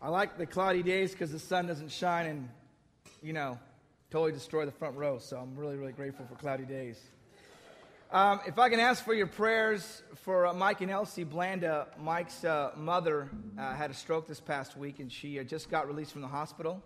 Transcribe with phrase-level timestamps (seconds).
[0.00, 2.48] I like the cloudy days because the sun doesn't shine and,
[3.20, 3.58] you know,
[4.12, 5.18] totally destroy the front row.
[5.18, 7.00] So I'm really, really grateful for cloudy days.
[8.12, 12.44] Um, if I can ask for your prayers for uh, Mike and Elsie Blanda, Mike's
[12.44, 13.28] uh, mother
[13.58, 16.28] uh, had a stroke this past week and she uh, just got released from the
[16.28, 16.80] hospital.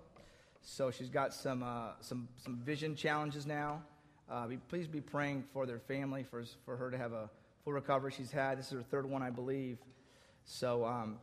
[0.62, 3.82] So she's got some, uh, some, some vision challenges now.
[4.30, 7.28] Uh, be, please be praying for their family, for, for her to have a
[7.62, 8.10] full recovery.
[8.10, 9.76] She's had, this is her third one, I believe.
[10.46, 11.18] So um,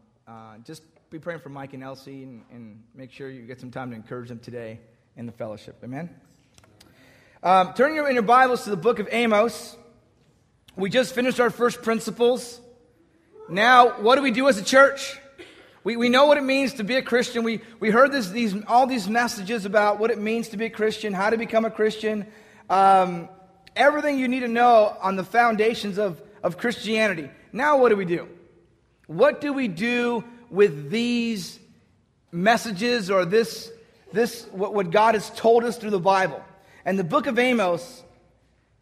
[0.64, 3.90] just be praying for Mike and Elsie and, and, make sure you get some time
[3.90, 4.80] to encourage them today
[5.16, 5.80] in the fellowship.
[5.84, 6.08] Amen?
[7.42, 9.76] Um, turn your, in your Bibles to the book of Amos.
[10.76, 12.62] We just finished our first principles.
[13.50, 15.20] Now, what do we do as a church?
[15.84, 17.44] We, we know what it means to be a Christian.
[17.44, 20.70] We, we heard this, these, all these messages about what it means to be a
[20.70, 22.28] Christian, how to become a Christian,
[22.70, 23.30] um,
[23.76, 27.32] everything you need to know on the foundations of, of Christianity.
[27.52, 28.28] Now, what do we do?
[29.08, 31.60] What do we do with these
[32.32, 33.72] messages or this,
[34.14, 36.44] this what, what God has told us through the Bible?
[36.86, 38.04] And the book of Amos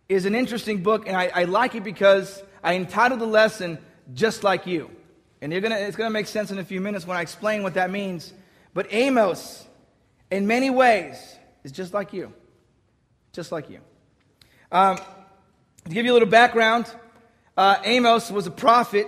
[0.10, 3.78] is an interesting book, and I, I like it because I entitled the lesson
[4.14, 4.90] Just Like You.
[5.42, 7.76] And gonna, it's going to make sense in a few minutes when I explain what
[7.76, 8.34] that means.
[8.74, 9.66] But Amos,
[10.32, 11.16] in many ways,
[11.64, 12.34] is just like you.
[13.34, 13.80] Just like you.
[14.72, 16.92] Um, to give you a little background,
[17.56, 19.08] uh, Amos was a prophet.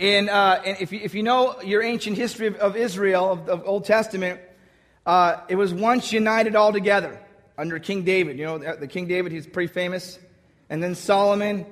[0.00, 3.44] In, uh, and if you, if you know your ancient history of, of Israel, of
[3.44, 4.40] the Old Testament,
[5.04, 7.20] uh, it was once united all together
[7.58, 8.38] under King David.
[8.38, 10.18] You know, the King David, he's pretty famous.
[10.70, 11.66] And then Solomon,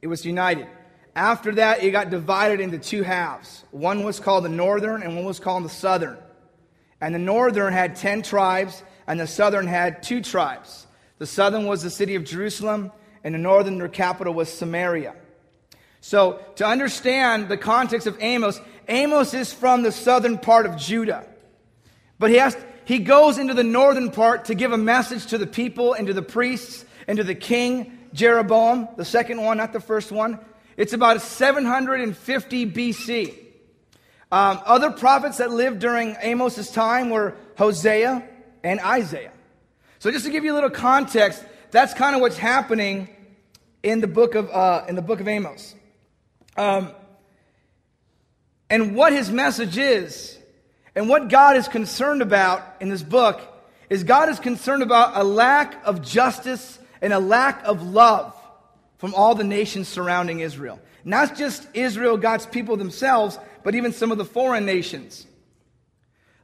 [0.00, 0.66] it was united.
[1.14, 3.62] After that, it got divided into two halves.
[3.72, 6.16] One was called the northern, and one was called the southern.
[7.02, 10.86] And the northern had 10 tribes, and the southern had two tribes.
[11.18, 12.90] The southern was the city of Jerusalem,
[13.22, 15.14] and the northern, their capital was Samaria.
[16.00, 21.26] So, to understand the context of Amos, Amos is from the southern part of Judah.
[22.18, 25.46] But he has, he goes into the northern part to give a message to the
[25.46, 29.80] people and to the priests and to the king, Jeroboam, the second one, not the
[29.80, 30.38] first one.
[30.76, 33.34] It's about 750 BC.
[34.32, 38.26] Um, other prophets that lived during Amos's time were Hosea
[38.64, 39.32] and Isaiah.
[39.98, 43.08] So just to give you a little context, that's kind of what's happening
[43.82, 45.75] in the book of, uh, in the book of Amos.
[46.56, 46.90] Um,
[48.70, 50.38] and what his message is
[50.94, 53.40] and what God is concerned about in this book
[53.90, 58.34] is God is concerned about a lack of justice and a lack of love
[58.98, 60.80] from all the nations surrounding Israel.
[61.04, 65.26] Not just Israel, God's people themselves, but even some of the foreign nations.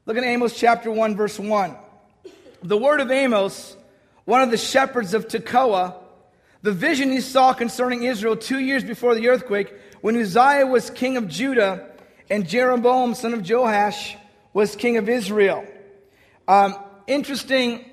[0.06, 1.76] Look at Amos chapter 1, verse 1.
[2.62, 3.76] The word of Amos,
[4.24, 5.94] one of the shepherds of Tekoa,
[6.62, 11.16] the vision he saw concerning Israel two years before the earthquake, when Uzziah was king
[11.16, 11.88] of Judah
[12.28, 14.16] and Jeroboam, son of Joash,
[14.52, 15.64] was king of Israel.
[16.46, 16.76] Um,
[17.06, 17.84] interesting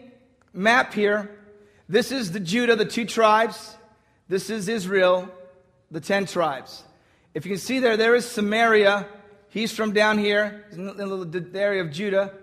[0.51, 1.29] map here.
[1.87, 3.75] This is the Judah, the two tribes.
[4.27, 5.29] This is Israel,
[5.91, 6.83] the ten tribes.
[7.33, 9.07] If you can see there, there is Samaria.
[9.49, 12.33] He's from down here, in the area of Judah,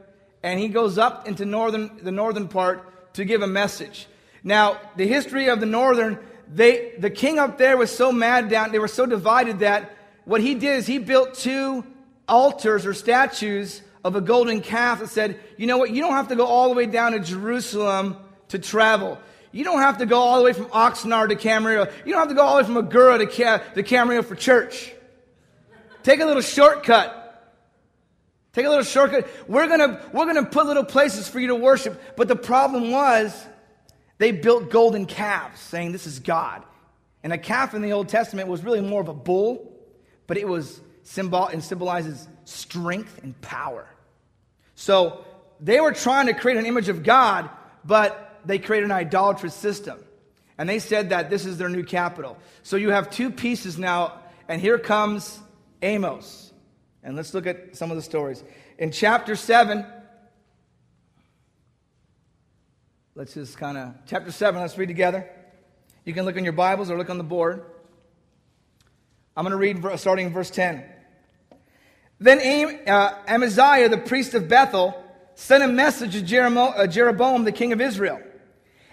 [0.42, 4.06] and he goes up into northern, the northern part to give a message.
[4.42, 6.18] Now, the history of the northern,
[6.48, 10.40] they, the king up there was so mad down, they were so divided that what
[10.40, 11.84] he did is he built two
[12.28, 16.28] altars or statues of a golden calf that said, you know what, you don't have
[16.28, 18.16] to go all the way down to Jerusalem
[18.48, 19.18] to travel.
[19.52, 21.90] You don't have to go all the way from Oxnard to Camarillo.
[22.04, 24.34] You don't have to go all the way from Agoura to, Cam- to Camarillo for
[24.34, 24.92] church.
[26.02, 27.22] Take a little shortcut.
[28.52, 29.26] Take a little shortcut.
[29.48, 32.00] We're gonna, we're gonna put little places for you to worship.
[32.16, 33.34] But the problem was,
[34.18, 36.62] they built golden calves, saying this is God.
[37.22, 39.72] And a calf in the Old Testament was really more of a bull,
[40.26, 43.88] but it was symbol and symbolizes strength and power.
[44.74, 45.24] So
[45.60, 47.50] they were trying to create an image of God,
[47.84, 49.98] but they created an idolatrous system.
[50.58, 52.38] And they said that this is their new capital.
[52.62, 55.38] So you have two pieces now, and here comes
[55.82, 56.52] Amos.
[57.02, 58.42] And let's look at some of the stories.
[58.78, 59.86] In chapter 7,
[63.16, 65.26] let's just kind of, chapter 7, let's read together.
[66.04, 67.64] You can look in your Bibles or look on the board.
[69.34, 70.84] I'm going to read starting in verse 10.
[72.20, 75.02] Then uh, Amaziah, the priest of Bethel,
[75.34, 78.20] sent a message to uh, Jeroboam, the king of Israel.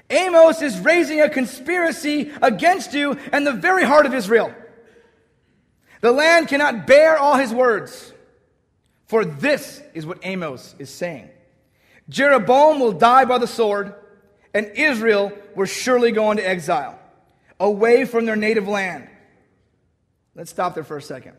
[0.10, 4.56] Amos is raising a conspiracy against you and the very heart of Israel.
[6.00, 8.14] The land cannot bear all his words.
[9.08, 11.30] For this is what Amos is saying
[12.08, 13.96] Jeroboam will die by the sword,
[14.54, 17.00] and Israel were surely going to exile,
[17.60, 19.10] away from their native land.
[20.36, 21.38] Let's stop there for a second.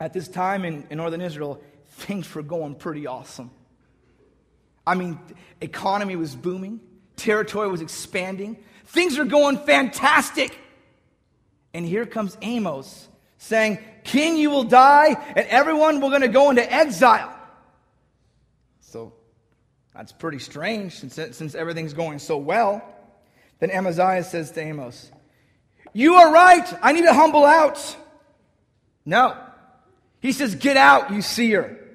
[0.00, 3.50] at this time in, in northern Israel, things were going pretty awesome.
[4.86, 5.20] I mean,
[5.60, 6.80] economy was booming,
[7.16, 8.56] territory was expanding,
[8.86, 10.58] things are going fantastic.
[11.74, 16.50] And here comes Amos saying, King, you will die, and everyone will going to go
[16.50, 17.36] into exile.
[18.80, 19.12] So
[20.00, 22.82] that's pretty strange since, since everything's going so well.
[23.58, 25.10] Then Amaziah says to Amos,
[25.92, 26.66] You are right.
[26.80, 27.98] I need to humble out.
[29.04, 29.36] No.
[30.20, 31.86] He says, Get out, you seer.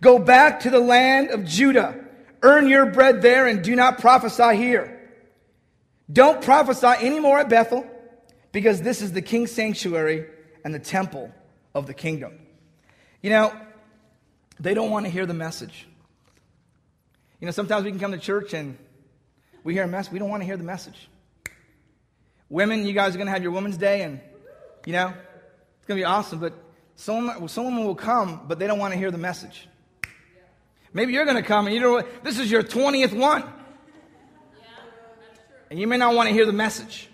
[0.00, 2.04] Go back to the land of Judah.
[2.42, 5.00] Earn your bread there and do not prophesy here.
[6.12, 7.88] Don't prophesy anymore at Bethel
[8.50, 10.26] because this is the king's sanctuary
[10.64, 11.32] and the temple
[11.76, 12.40] of the kingdom.
[13.20, 13.52] You know,
[14.58, 15.86] they don't want to hear the message.
[17.42, 18.78] You know, sometimes we can come to church and
[19.64, 20.12] we hear a message.
[20.12, 21.08] We don't want to hear the message.
[22.48, 24.20] Women, you guys are going to have your Women's Day, and,
[24.86, 26.52] you know, it's going to be awesome, but
[26.94, 29.66] someone, someone will come, but they don't want to hear the message.
[30.92, 32.22] Maybe you're going to come and you know what?
[32.22, 33.42] this is your 20th one.
[35.68, 37.08] And you may not want to hear the message.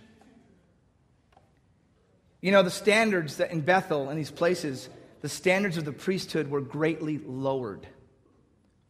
[2.43, 4.91] You know, the standards that in Bethel and these places,
[5.23, 7.87] the standards of the priesthood were greatly lowered.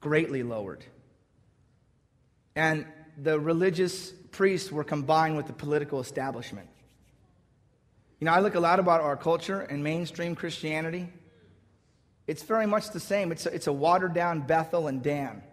[0.00, 0.84] Greatly lowered.
[2.58, 6.68] And the religious priests were combined with the political establishment.
[8.18, 11.08] You know, I look a lot about our culture and mainstream Christianity.
[12.26, 13.30] It's very much the same.
[13.30, 15.44] It's a, it's a watered down Bethel and Dan.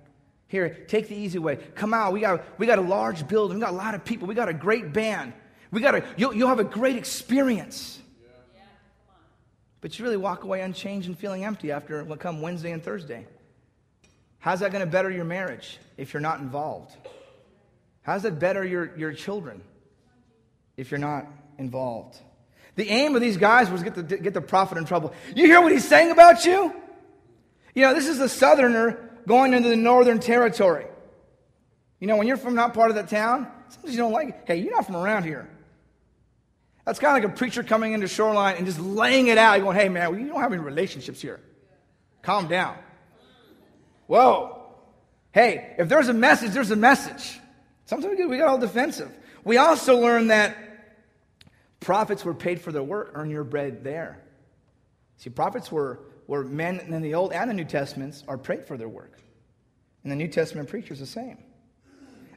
[0.48, 1.58] Here, take the easy way.
[1.76, 2.12] Come out.
[2.12, 3.58] We got, we got a large building.
[3.58, 4.28] We got a lot of people.
[4.28, 5.34] We got a great band.
[5.70, 8.00] We got a, you'll, you'll have a great experience.
[9.80, 13.28] But you really walk away unchanged and feeling empty after what come Wednesday and Thursday.
[14.46, 16.96] How's that going to better your marriage if you're not involved?
[18.04, 19.60] How's that better your, your children
[20.78, 21.26] if you're not
[21.58, 22.16] involved?
[22.76, 25.16] The aim of these guys was get the, get the prophet in trouble.
[25.36, 26.72] You hear what he's saying about you?
[27.74, 30.86] You know, this is a southerner going into the northern territory.
[32.00, 34.58] You know, when you're from not part of that town, sometimes you don't like, hey,
[34.58, 35.50] you're not from around here.
[36.86, 39.76] That's kind of like a preacher coming into shoreline and just laying it out, going,
[39.76, 41.40] hey, man, you don't have any relationships here.
[42.22, 42.78] Calm down.
[44.08, 44.64] Whoa.
[45.32, 47.40] Hey, if there's a message, there's a message.
[47.86, 49.12] Sometimes we get, all defensive.
[49.44, 50.58] We also learn that
[51.80, 53.12] prophets were paid for their work.
[53.14, 54.22] Earn your bread there.
[55.18, 58.78] See, prophets were, were men in the Old and the New Testaments are paid for
[58.78, 59.20] their work.
[60.04, 61.38] And the New Testament preachers the same.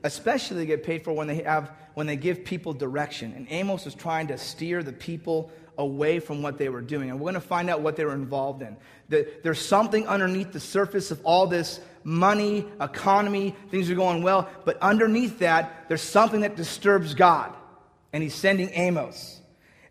[0.05, 3.33] Especially they get paid for when they have when they give people direction.
[3.35, 7.11] And Amos was trying to steer the people away from what they were doing.
[7.11, 8.77] And we're going to find out what they were involved in.
[9.09, 14.79] There's something underneath the surface of all this money, economy, things are going well, but
[14.81, 17.55] underneath that, there's something that disturbs God.
[18.13, 19.41] And he's sending Amos.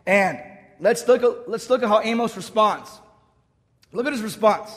[0.05, 0.41] And
[0.79, 2.89] let's look at, let's look at how Amos responds.
[3.91, 4.71] Look at his response.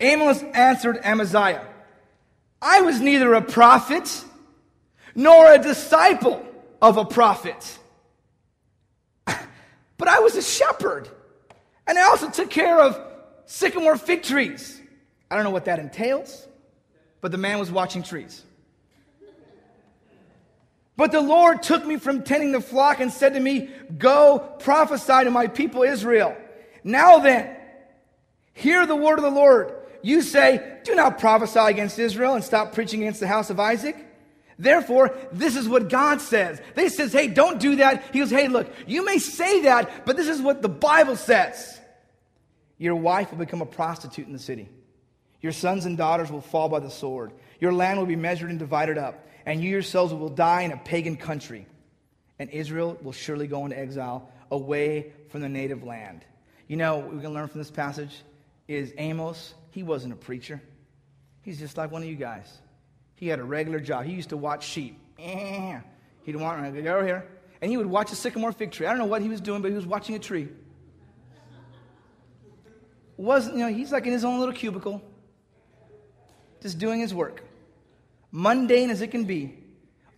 [0.00, 1.66] Amos answered Amaziah,
[2.60, 4.24] I was neither a prophet
[5.14, 6.44] nor a disciple
[6.80, 7.78] of a prophet,
[9.26, 11.08] but I was a shepherd.
[11.86, 12.98] And I also took care of
[13.46, 14.80] sycamore fig trees.
[15.30, 16.46] I don't know what that entails,
[17.20, 18.42] but the man was watching trees.
[20.96, 25.24] But the Lord took me from tending the flock and said to me, Go prophesy
[25.24, 26.36] to my people Israel.
[26.84, 27.56] Now then,
[28.52, 29.74] hear the word of the Lord.
[30.02, 33.96] You say, Do not prophesy against Israel and stop preaching against the house of Isaac.
[34.56, 36.60] Therefore, this is what God says.
[36.76, 38.04] They says, Hey, don't do that.
[38.12, 41.80] He goes, Hey, look, you may say that, but this is what the Bible says.
[42.84, 44.68] Your wife will become a prostitute in the city.
[45.40, 47.32] Your sons and daughters will fall by the sword.
[47.58, 50.76] Your land will be measured and divided up and you yourselves will die in a
[50.76, 51.66] pagan country.
[52.38, 56.26] And Israel will surely go into exile away from the native land.
[56.68, 58.22] You know, what we can learn from this passage
[58.68, 60.60] is Amos, he wasn't a preacher.
[61.40, 62.52] He's just like one of you guys.
[63.14, 64.04] He had a regular job.
[64.04, 65.00] He used to watch sheep.
[65.18, 65.80] Eh.
[66.24, 67.26] He'd want to go over here.
[67.62, 68.86] And he would watch a sycamore fig tree.
[68.86, 70.48] I don't know what he was doing, but he was watching a tree.
[73.16, 75.02] Wasn't, you know, he's like in his own little cubicle,
[76.60, 77.42] just doing his work
[78.34, 79.54] mundane as it can be,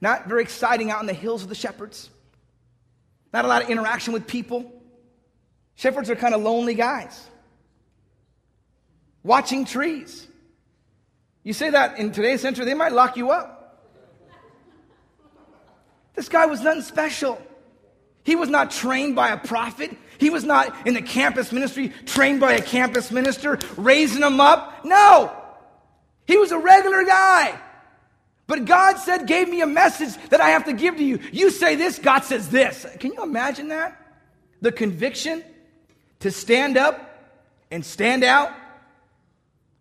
[0.00, 2.09] not very exciting out in the hills of the shepherds,
[3.33, 4.73] not a lot of interaction with people.
[5.75, 7.26] Shepherds are kind of lonely guys.
[9.23, 10.26] Watching trees.
[11.43, 13.85] You say that in today's century, they might lock you up.
[16.15, 17.38] This guy was nothing special.
[18.25, 19.95] He was not trained by a prophet.
[20.18, 24.85] He was not in the campus ministry, trained by a campus minister, raising him up.
[24.85, 25.32] No.
[26.26, 27.58] He was a regular guy.
[28.46, 31.18] But God said, gave me a message that I have to give to you.
[31.32, 32.87] You say this, God says this.
[33.00, 34.00] Can you imagine that?
[34.61, 35.42] The conviction
[36.20, 37.02] to stand up
[37.70, 38.52] and stand out.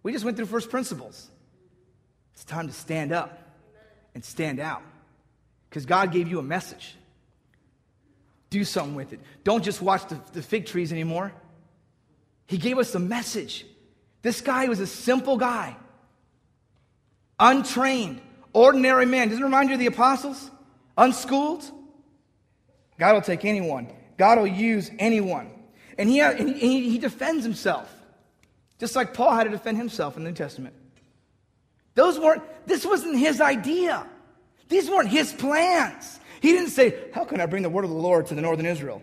[0.01, 1.30] We just went through first principles.
[2.34, 3.42] It's time to stand up
[4.13, 4.82] and stand out
[5.70, 6.96] because God gave you a message.
[8.50, 9.20] Do something with it.
[9.44, 11.34] Don't just watch the, the fig trees anymore.
[12.48, 13.66] He gave us a message.
[14.22, 15.75] This guy was a simple guy,
[17.40, 18.22] untrained,
[18.54, 19.30] ordinary man.
[19.30, 20.50] Doesn't remind you of the apostles?
[20.98, 21.64] Unschooled?
[22.98, 25.52] God will take anyone, God will use anyone.
[25.98, 27.90] And he, and he, he defends himself,
[28.80, 30.75] just like Paul had to defend himself in the New Testament.
[31.94, 34.06] Those weren't, this wasn't his idea.
[34.68, 36.20] These weren't his plans.
[36.46, 38.68] He didn't say, How can I bring the word of the Lord to the northern
[38.68, 39.02] Israel?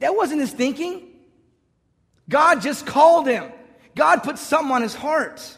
[0.00, 1.08] That wasn't his thinking.
[2.28, 3.50] God just called him.
[3.94, 5.56] God put something on his heart.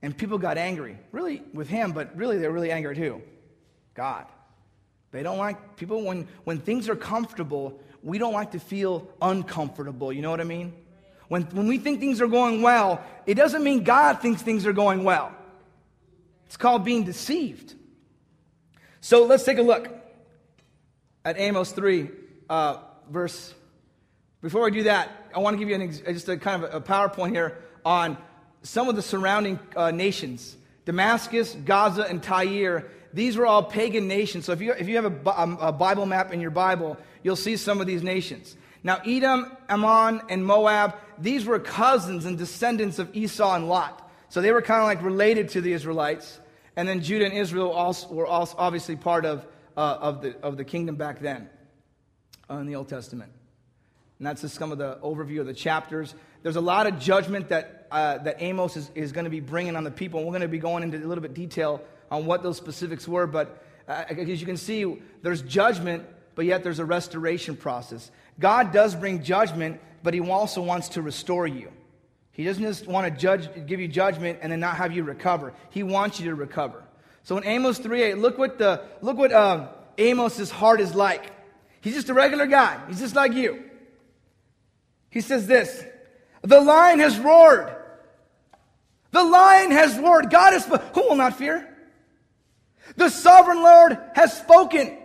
[0.00, 3.20] And people got angry, really with him, but really they're really angry too.
[3.94, 4.26] God.
[5.10, 10.12] They don't like people when, when things are comfortable, we don't like to feel uncomfortable.
[10.12, 10.72] You know what I mean?
[11.26, 14.72] When, when we think things are going well, it doesn't mean God thinks things are
[14.72, 15.32] going well.
[16.46, 17.74] It's called being deceived.
[19.04, 19.86] So let's take a look
[21.26, 22.08] at Amos 3,
[22.48, 22.78] uh,
[23.10, 23.52] verse.
[24.40, 26.80] Before I do that, I want to give you an, just a kind of a
[26.80, 28.16] PowerPoint here on
[28.62, 30.56] some of the surrounding uh, nations
[30.86, 32.86] Damascus, Gaza, and Tyre.
[33.12, 34.46] These were all pagan nations.
[34.46, 37.36] So if you, if you have a, um, a Bible map in your Bible, you'll
[37.36, 38.56] see some of these nations.
[38.82, 44.10] Now, Edom, Ammon, and Moab, these were cousins and descendants of Esau and Lot.
[44.30, 46.40] So they were kind of like related to the Israelites.
[46.76, 50.56] And then Judah and Israel also were also obviously part of, uh, of, the, of
[50.56, 51.48] the kingdom back then
[52.50, 53.30] uh, in the Old Testament.
[54.18, 56.14] And that's just some of the overview of the chapters.
[56.42, 59.76] There's a lot of judgment that, uh, that Amos is, is going to be bringing
[59.76, 60.20] on the people.
[60.20, 63.08] And we're going to be going into a little bit detail on what those specifics
[63.08, 63.26] were.
[63.26, 66.04] But uh, as you can see, there's judgment,
[66.34, 68.10] but yet there's a restoration process.
[68.38, 71.70] God does bring judgment, but He also wants to restore you.
[72.34, 75.54] He doesn't just want to judge, give you judgment and then not have you recover.
[75.70, 76.82] He wants you to recover.
[77.22, 81.30] So in Amos 3.8, look what, the, look what uh, Amos's heart is like.
[81.80, 82.80] He's just a regular guy.
[82.88, 83.62] He's just like you.
[85.10, 85.84] He says this,
[86.42, 87.72] the lion has roared.
[89.12, 90.28] The lion has roared.
[90.28, 91.72] God is, who will not fear?
[92.96, 94.98] The sovereign Lord has spoken.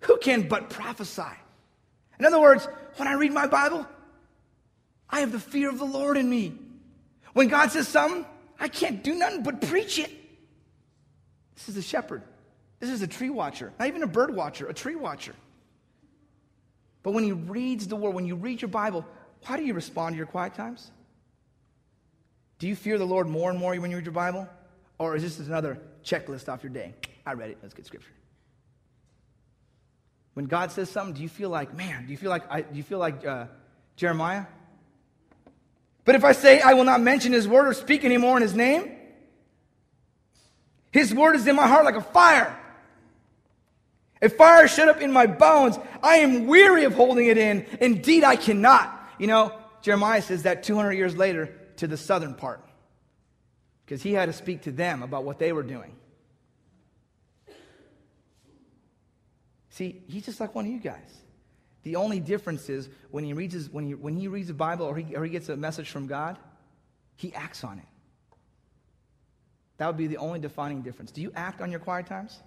[0.00, 1.22] Who can but prophesy?
[2.18, 3.86] In other words, when I read my Bible,
[5.10, 6.54] I have the fear of the Lord in me.
[7.32, 8.26] When God says something,
[8.60, 10.10] I can't do nothing but preach it.
[11.54, 12.22] This is a shepherd.
[12.80, 13.72] This is a tree watcher.
[13.78, 15.34] Not even a bird watcher, a tree watcher.
[17.02, 19.04] But when he reads the word, when you read your Bible,
[19.42, 20.90] how do you respond to your quiet times?
[22.58, 24.48] Do you fear the Lord more and more when you read your Bible?
[24.98, 26.94] Or is this another checklist off your day?
[27.24, 27.58] I read it.
[27.62, 28.10] Let's get scripture.
[30.34, 32.76] When God says something, do you feel like, man, do you feel like, I, do
[32.76, 33.46] you feel like uh,
[33.96, 34.46] Jeremiah?
[36.08, 38.54] But if I say, I will not mention his word or speak anymore in his
[38.54, 38.92] name,
[40.90, 42.58] his word is in my heart like a fire.
[44.22, 45.78] A fire shut up in my bones.
[46.02, 47.66] I am weary of holding it in.
[47.78, 49.06] Indeed, I cannot.
[49.18, 52.64] You know, Jeremiah says that 200 years later to the southern part
[53.84, 55.94] because he had to speak to them about what they were doing.
[59.68, 61.20] See, he's just like one of you guys.
[61.88, 64.84] The only difference is when he reads, his, when he, when he reads the Bible
[64.84, 66.36] or he, or he gets a message from God,
[67.16, 67.86] he acts on it.
[69.78, 71.12] That would be the only defining difference.
[71.12, 72.38] Do you act on your quiet times?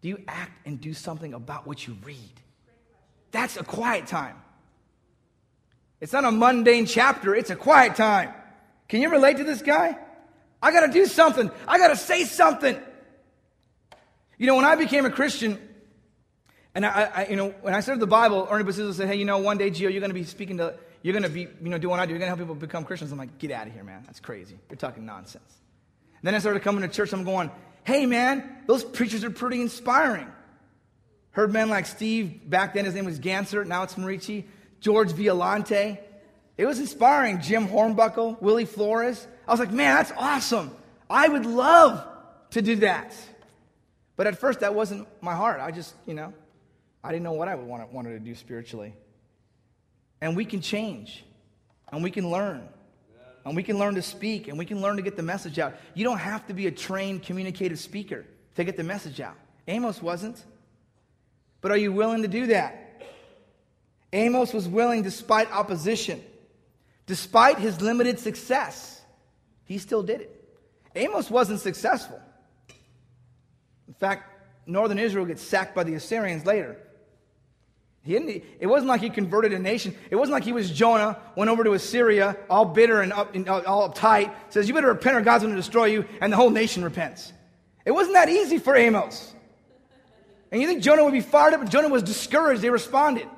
[0.00, 2.32] Do you act and do something about what you read?
[3.30, 4.34] That's a quiet time.
[6.00, 8.34] It's not a mundane chapter, it's a quiet time.
[8.88, 9.96] Can you relate to this guy?
[10.60, 11.52] I got to do something.
[11.68, 12.76] I got to say something.
[14.38, 15.67] You know, when I became a Christian,
[16.78, 19.24] and I, I, you know, when I started the Bible, Ernie Basizo said, "Hey, you
[19.24, 21.70] know, one day, Gio, you're going to be speaking to, you're going to be, you
[21.70, 22.10] know, doing what I do.
[22.10, 24.04] You're going to help people become Christians." I'm like, "Get out of here, man.
[24.06, 24.56] That's crazy.
[24.70, 25.52] You're talking nonsense."
[26.20, 27.12] And then I started coming to church.
[27.12, 27.50] I'm going,
[27.82, 30.28] "Hey, man, those preachers are pretty inspiring."
[31.32, 32.84] Heard men like Steve back then.
[32.84, 33.66] His name was Gansert.
[33.66, 34.44] Now it's Marici.
[34.78, 35.98] George Violante.
[36.56, 37.40] It was inspiring.
[37.40, 39.26] Jim Hornbuckle, Willie Flores.
[39.48, 40.70] I was like, man, that's awesome.
[41.10, 42.06] I would love
[42.50, 43.16] to do that.
[44.14, 45.60] But at first, that wasn't my heart.
[45.60, 46.32] I just, you know,
[47.02, 48.94] I didn't know what I would want, wanted to do spiritually.
[50.20, 51.24] And we can change,
[51.92, 52.68] and we can learn,
[53.44, 55.74] and we can learn to speak, and we can learn to get the message out.
[55.94, 58.24] You don't have to be a trained communicative speaker
[58.56, 59.36] to get the message out.
[59.68, 60.42] Amos wasn't.
[61.60, 63.02] But are you willing to do that?
[64.12, 66.22] Amos was willing despite opposition.
[67.06, 69.00] Despite his limited success,
[69.64, 70.34] he still did it.
[70.94, 72.20] Amos wasn't successful.
[73.86, 74.30] In fact,
[74.66, 76.76] northern Israel gets sacked by the Assyrians later.
[78.02, 79.94] He didn't, it wasn't like he converted a nation.
[80.10, 83.48] It wasn't like he was Jonah, went over to Assyria, all bitter and, up, and
[83.48, 86.50] all uptight, says, You better repent or God's going to destroy you, and the whole
[86.50, 87.32] nation repents.
[87.84, 89.34] It wasn't that easy for Amos.
[90.50, 92.62] And you think Jonah would be fired up, but Jonah was discouraged.
[92.62, 93.28] They responded.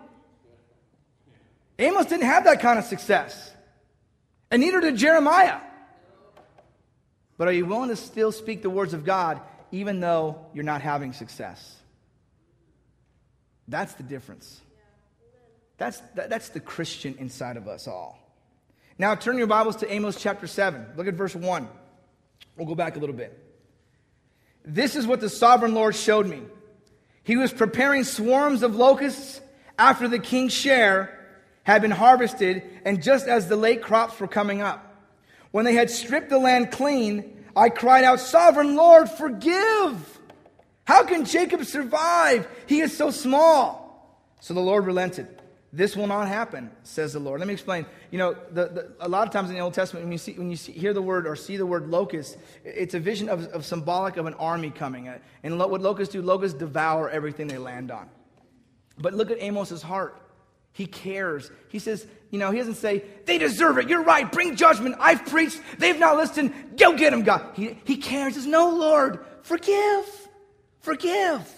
[1.79, 3.53] Amos didn't have that kind of success.
[4.51, 5.61] And neither did Jeremiah.
[7.37, 9.41] But are you willing to still speak the words of God
[9.73, 11.80] even though you're not having success?
[13.71, 14.61] That's the difference.
[15.79, 18.19] That's, that, that's the Christian inside of us all.
[18.99, 20.89] Now, turn your Bibles to Amos chapter 7.
[20.97, 21.69] Look at verse 1.
[22.57, 23.39] We'll go back a little bit.
[24.65, 26.43] This is what the sovereign Lord showed me.
[27.23, 29.41] He was preparing swarms of locusts
[29.79, 31.17] after the king's share
[31.63, 35.07] had been harvested, and just as the late crops were coming up.
[35.53, 40.20] When they had stripped the land clean, I cried out, Sovereign Lord, forgive!
[40.91, 42.49] How can Jacob survive?
[42.67, 44.27] He is so small.
[44.41, 45.29] So the Lord relented.
[45.73, 47.39] This will not happen, says the Lord.
[47.39, 47.87] Let me explain.
[48.11, 50.33] You know, the, the, a lot of times in the Old Testament, when you, see,
[50.33, 53.45] when you see, hear the word or see the word locust, it's a vision of,
[53.53, 55.09] of symbolic of an army coming.
[55.45, 58.11] And lo, what locusts do, locusts devour everything they land on.
[58.99, 60.21] But look at Amos's heart.
[60.73, 61.53] He cares.
[61.69, 63.89] He says, you know, he doesn't say, they deserve it.
[63.89, 64.31] You're right.
[64.31, 64.97] Bring judgment.
[64.99, 65.61] I've preached.
[65.79, 66.53] They've not listened.
[66.77, 67.55] Go get them, God.
[67.55, 68.35] He, he cares.
[68.35, 70.20] He says, no, Lord, forgive.
[70.81, 71.49] Forgive.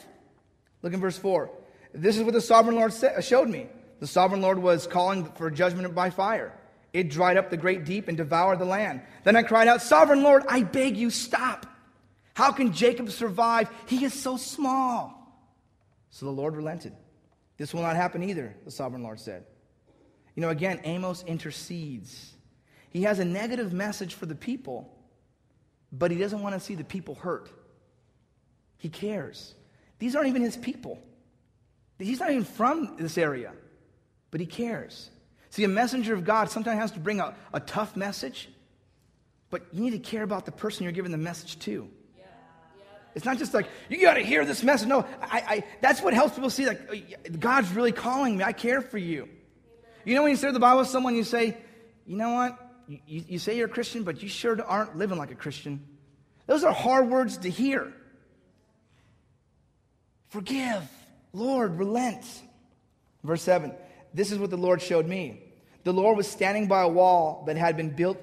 [0.83, 1.51] Look in verse 4.
[1.95, 3.69] This is what the sovereign Lord showed me.
[4.01, 6.59] The sovereign Lord was calling for judgment by fire.
[6.93, 9.03] It dried up the great deep and devoured the land.
[9.25, 11.67] Then I cried out, Sovereign Lord, I beg you, stop.
[12.35, 13.71] How can Jacob survive?
[13.87, 15.19] He is so small.
[16.11, 16.95] So the Lord relented.
[17.57, 19.45] This will not happen either, the sovereign Lord said.
[20.35, 22.33] You know, again, Amos intercedes.
[22.91, 24.93] He has a negative message for the people,
[25.93, 27.51] but he doesn't want to see the people hurt.
[28.83, 29.55] He cares.
[30.01, 31.01] These aren't even his people.
[32.01, 33.53] He's not even from this area,
[34.33, 35.09] but he cares.
[35.51, 38.49] See, a messenger of God sometimes has to bring a, a tough message,
[39.51, 41.89] but you need to care about the person you're giving the message to.
[43.15, 44.89] It's not just like, you got to hear this message.
[44.89, 48.43] No, I, I, that's what helps people see, like, oh, God's really calling me.
[48.43, 49.29] I care for you.
[50.05, 51.57] You know, when you say the Bible with someone, you say,
[52.05, 52.59] you know what?
[52.89, 55.87] You, you, you say you're a Christian, but you sure aren't living like a Christian.
[56.49, 57.93] Those are hard words to hear.
[60.33, 60.89] Forgive.
[61.35, 62.25] Lord, relent.
[63.23, 63.75] Verse 7
[64.15, 65.43] This is what the Lord showed me.
[65.85, 68.17] The Lord was standing by a wall that had been built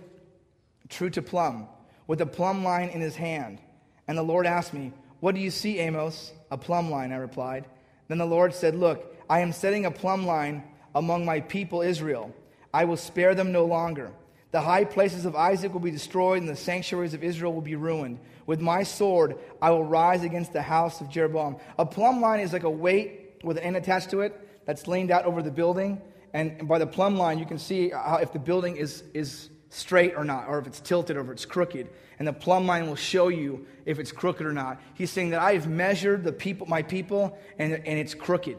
[0.89, 1.67] true to plumb,
[2.07, 3.59] with a plumb line in his hand.
[4.07, 6.33] And the Lord asked me, What do you see, Amos?
[6.49, 7.65] A plumb line, I replied.
[8.07, 10.63] Then the Lord said, Look, I am setting a plumb line
[10.95, 12.33] among my people Israel.
[12.73, 14.11] I will spare them no longer.
[14.49, 17.75] The high places of Isaac will be destroyed, and the sanctuaries of Israel will be
[17.75, 18.19] ruined.
[18.49, 21.57] With my sword, I will rise against the house of Jeroboam.
[21.77, 25.11] A plumb line is like a weight with an end attached to it that's leaned
[25.11, 26.01] out over the building.
[26.33, 30.15] And by the plumb line, you can see how, if the building is, is straight
[30.15, 32.95] or not, or if it's tilted or if it's crooked and the plumb line will
[32.95, 34.81] show you if it's crooked or not.
[34.95, 38.57] He's saying that I have measured the people, my people, and, and it's crooked.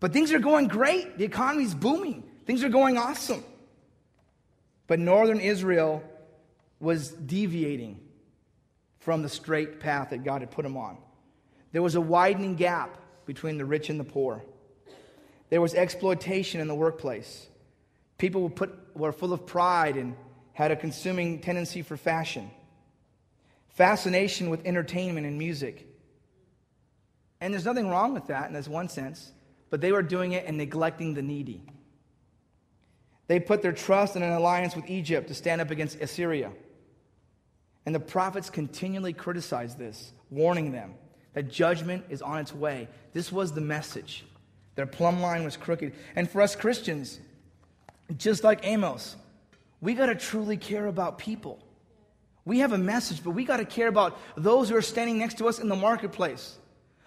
[0.00, 1.18] But things are going great.
[1.18, 2.24] The economy's booming.
[2.46, 3.44] Things are going awesome.
[4.86, 6.02] But northern Israel
[6.80, 8.00] was deviating
[9.04, 10.96] from the straight path that God had put them on.
[11.72, 14.42] There was a widening gap between the rich and the poor.
[15.50, 17.46] There was exploitation in the workplace.
[18.16, 20.16] People were, put, were full of pride and
[20.54, 22.50] had a consuming tendency for fashion,
[23.68, 25.86] fascination with entertainment and music.
[27.42, 29.32] And there's nothing wrong with that in this one sense,
[29.68, 31.60] but they were doing it and neglecting the needy.
[33.26, 36.52] They put their trust in an alliance with Egypt to stand up against Assyria.
[37.86, 40.94] And the prophets continually criticized this, warning them
[41.34, 42.88] that judgment is on its way.
[43.12, 44.24] This was the message.
[44.76, 45.92] Their plumb line was crooked.
[46.16, 47.20] And for us Christians,
[48.16, 49.16] just like Amos,
[49.80, 51.58] we got to truly care about people.
[52.44, 55.38] We have a message, but we got to care about those who are standing next
[55.38, 56.58] to us in the marketplace.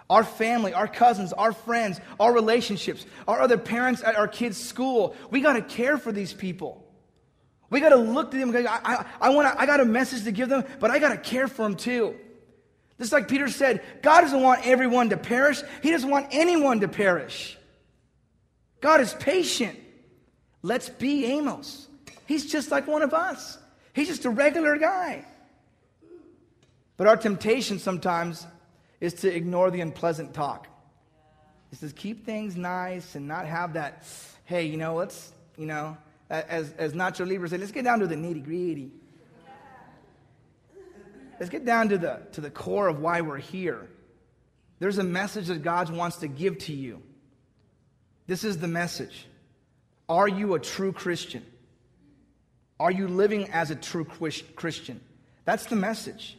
[0.09, 5.15] Our family, our cousins, our friends, our relationships, our other parents at our kids' school.
[5.29, 6.86] We got to care for these people.
[7.69, 8.55] We got to look to them.
[8.55, 11.17] I, I, I, wanna, I got a message to give them, but I got to
[11.17, 12.15] care for them too.
[12.97, 16.87] Just like Peter said, God doesn't want everyone to perish, He doesn't want anyone to
[16.87, 17.57] perish.
[18.81, 19.77] God is patient.
[20.61, 21.87] Let's be Amos.
[22.25, 23.57] He's just like one of us.
[23.93, 25.25] He's just a regular guy.
[26.97, 28.45] But our temptation sometimes
[28.99, 30.67] is to ignore the unpleasant talk.
[31.71, 34.03] It says, keep things nice and not have that,
[34.45, 35.97] hey, you know, let's, you know,
[36.29, 38.91] as, as Nacho Libre said, let's get down to the nitty gritty.
[41.39, 43.87] Let's get down to the, to the core of why we're here.
[44.79, 47.01] There's a message that God wants to give to you.
[48.25, 49.27] This is the message.
[50.09, 51.45] Are you a true Christian?
[52.79, 55.01] Are you living as a true Christian?
[55.45, 56.37] That's the message.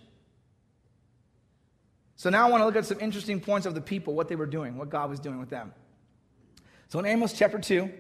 [2.17, 4.37] So now I want to look at some interesting points of the people, what they
[4.37, 5.73] were doing, what God was doing with them.
[6.89, 7.91] So in Amos chapter 2,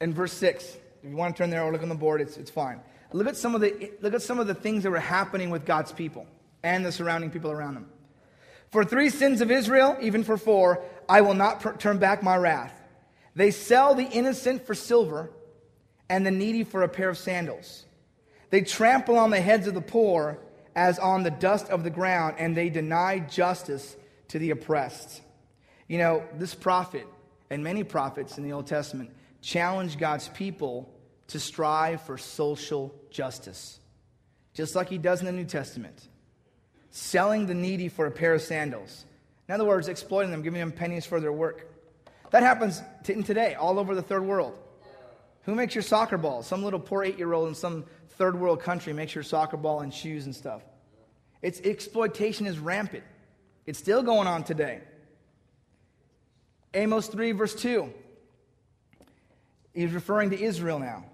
[0.00, 0.64] in verse 6,
[1.02, 2.80] if you want to turn there or look on the board, it's, it's fine.
[3.12, 5.64] Look at, some of the, look at some of the things that were happening with
[5.64, 6.26] God's people
[6.62, 7.90] and the surrounding people around them.
[8.70, 12.36] For three sins of Israel, even for four, I will not per- turn back my
[12.36, 12.72] wrath.
[13.34, 15.30] They sell the innocent for silver
[16.08, 17.84] and the needy for a pair of sandals.
[18.50, 20.38] They trample on the heads of the poor
[20.76, 23.96] as on the dust of the ground, and they deny justice
[24.28, 25.20] to the oppressed.
[25.88, 27.06] You know, this prophet
[27.48, 30.92] and many prophets in the Old Testament challenge God's people
[31.28, 33.78] to strive for social justice,
[34.54, 36.08] just like he does in the New Testament.
[36.90, 39.04] Selling the needy for a pair of sandals.
[39.48, 41.66] In other words, exploiting them, giving them pennies for their work.
[42.30, 44.58] That happens today, all over the third world.
[45.42, 46.42] Who makes your soccer ball?
[46.42, 49.80] Some little poor eight year old in some third world country makes your soccer ball
[49.80, 50.62] and shoes and stuff.
[51.42, 53.04] It's exploitation is rampant.
[53.66, 54.80] It's still going on today.
[56.74, 57.92] Amos 3, verse 2.
[59.74, 61.04] He's referring to Israel now.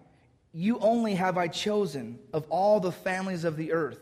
[0.53, 3.99] You only have I chosen of all the families of the earth.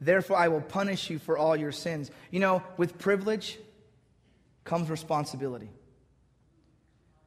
[0.00, 2.10] Therefore, I will punish you for all your sins.
[2.30, 3.58] You know, with privilege
[4.64, 5.70] comes responsibility.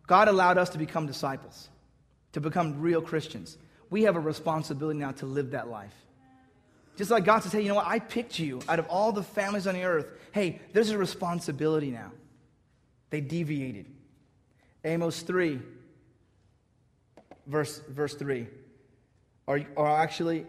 [0.08, 1.70] God allowed us to become disciples,
[2.34, 3.58] to become real Christians.
[3.90, 5.94] We have a responsibility now to live that life.
[6.98, 7.88] Just like God says, hey, you know what?
[7.88, 10.08] I picked you out of all the families on the earth.
[10.32, 12.12] Hey, there's a responsibility now.
[13.10, 13.86] They deviated.
[14.86, 15.60] Amos 3,
[17.48, 18.48] verse, verse 3.
[19.48, 20.46] Or, or actually,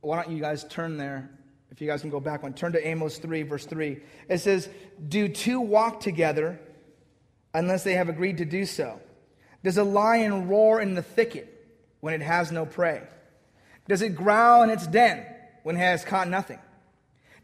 [0.00, 1.30] why don't you guys turn there?
[1.70, 4.00] If you guys can go back one, turn to Amos 3, verse 3.
[4.28, 4.68] It says,
[5.08, 6.60] Do two walk together
[7.52, 9.00] unless they have agreed to do so?
[9.64, 11.50] Does a lion roar in the thicket
[12.00, 13.02] when it has no prey?
[13.88, 15.26] Does it growl in its den
[15.62, 16.58] when it has caught nothing?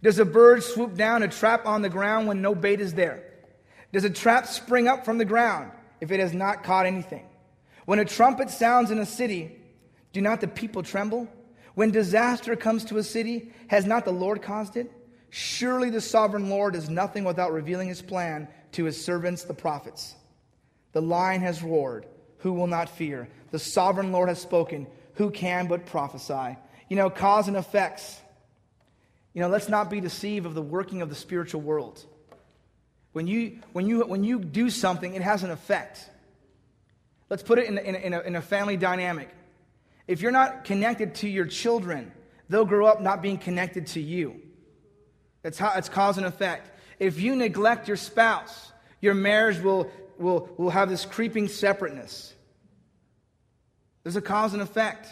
[0.02, 3.24] Does a bird swoop down a trap on the ground when no bait is there?
[3.92, 7.26] Does a trap spring up from the ground if it has not caught anything?
[7.84, 9.56] When a trumpet sounds in a city,
[10.12, 11.28] do not the people tremble?
[11.74, 14.90] When disaster comes to a city, has not the Lord caused it?
[15.30, 20.14] Surely the sovereign Lord does nothing without revealing his plan to his servants, the prophets.
[20.92, 22.06] The lion has roared.
[22.38, 23.28] Who will not fear?
[23.50, 24.86] The sovereign Lord has spoken.
[25.14, 26.56] Who can but prophesy?
[26.88, 28.18] You know, cause and effects.
[29.32, 32.04] You know, let's not be deceived of the working of the spiritual world.
[33.12, 36.08] When you, when you, when you do something, it has an effect.
[37.30, 39.30] Let's put it in, in, in, a, in a family dynamic.
[40.08, 42.12] If you're not connected to your children,
[42.48, 44.42] they'll grow up not being connected to you.
[45.42, 46.70] That's how it's cause and effect.
[46.98, 52.34] If you neglect your spouse, your marriage will, will, will have this creeping separateness.
[54.02, 55.08] There's a cause and effect.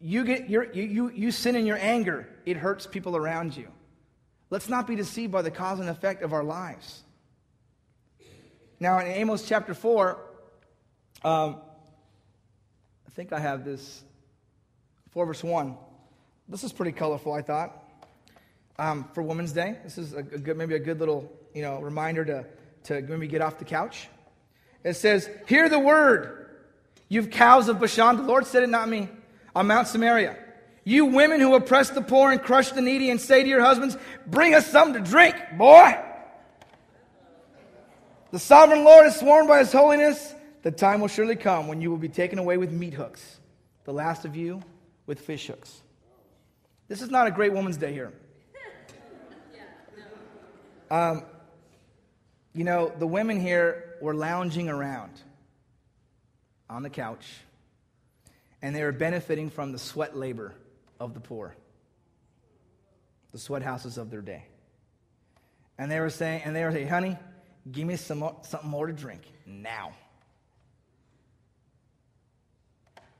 [0.00, 3.68] You, get your, you, you, you sin in your anger, it hurts people around you.
[4.50, 7.02] Let's not be deceived by the cause and effect of our lives.
[8.80, 10.18] Now, in Amos chapter 4,
[11.24, 11.56] um,
[13.06, 14.02] I think I have this
[15.10, 15.76] 4 verse 1.
[16.48, 17.88] This is pretty colorful, I thought
[18.78, 19.76] um, for Women's Day.
[19.84, 22.44] This is a, a good, maybe a good little you know, reminder to,
[22.84, 24.08] to maybe get off the couch.
[24.84, 26.48] It says, Hear the word,
[27.08, 28.16] you cows of Bashan.
[28.16, 29.08] The Lord said it, not me,
[29.54, 30.36] on Mount Samaria.
[30.84, 33.96] You women who oppress the poor and crush the needy and say to your husbands,
[34.26, 35.98] Bring us something to drink, boy.
[38.30, 40.34] The sovereign Lord has sworn by his holiness,
[40.68, 43.40] the time will surely come when you will be taken away with meat hooks,
[43.84, 44.62] the last of you
[45.06, 45.80] with fish hooks.
[46.88, 48.12] This is not a great woman's day here.
[50.90, 51.22] Um,
[52.52, 55.12] you know, the women here were lounging around
[56.68, 57.26] on the couch,
[58.60, 60.52] and they were benefiting from the sweat labor
[61.00, 61.56] of the poor,
[63.32, 64.44] the sweat houses of their day.
[65.78, 67.16] And they were saying, and they were saying, honey,
[67.72, 69.94] give me some more, something more to drink now.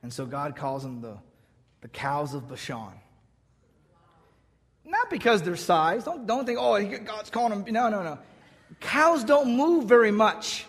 [0.01, 1.17] And so God calls them the,
[1.81, 2.93] the cows of Bashan.
[4.85, 6.03] Not because they're size.
[6.03, 7.73] Don't, don't think, oh, God's calling them.
[7.73, 8.17] No, no, no.
[8.79, 10.65] Cows don't move very much.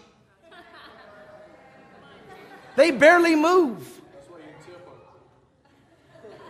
[2.77, 4.01] They barely move.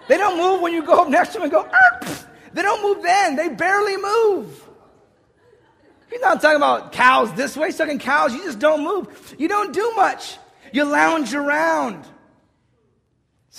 [0.09, 2.83] They don't move when you go up next to them and go, ah, they don't
[2.83, 3.37] move then.
[3.37, 4.66] They barely move.
[6.11, 7.69] He's not talking about cows this way.
[7.69, 8.35] He's talking cows.
[8.35, 9.35] You just don't move.
[9.38, 10.37] You don't do much.
[10.73, 12.05] You lounge around.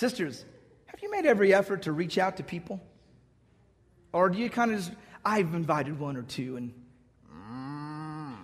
[0.02, 0.44] Sisters,
[0.86, 2.80] have you made every effort to reach out to people?
[4.12, 4.90] Or do you kind of just,
[5.24, 6.74] I've invited one or two and
[7.32, 8.34] mm.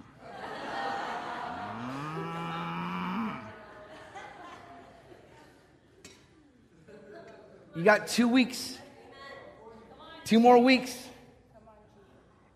[7.75, 8.79] You got two weeks,
[10.25, 10.97] two more weeks.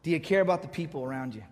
[0.04, 1.42] Do you care about the people around you?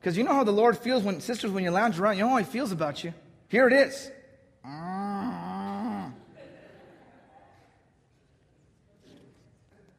[0.00, 2.30] Because you know how the Lord feels when, sisters, when you lounge around, you know
[2.30, 3.14] how He feels about you.
[3.46, 4.10] Here it is.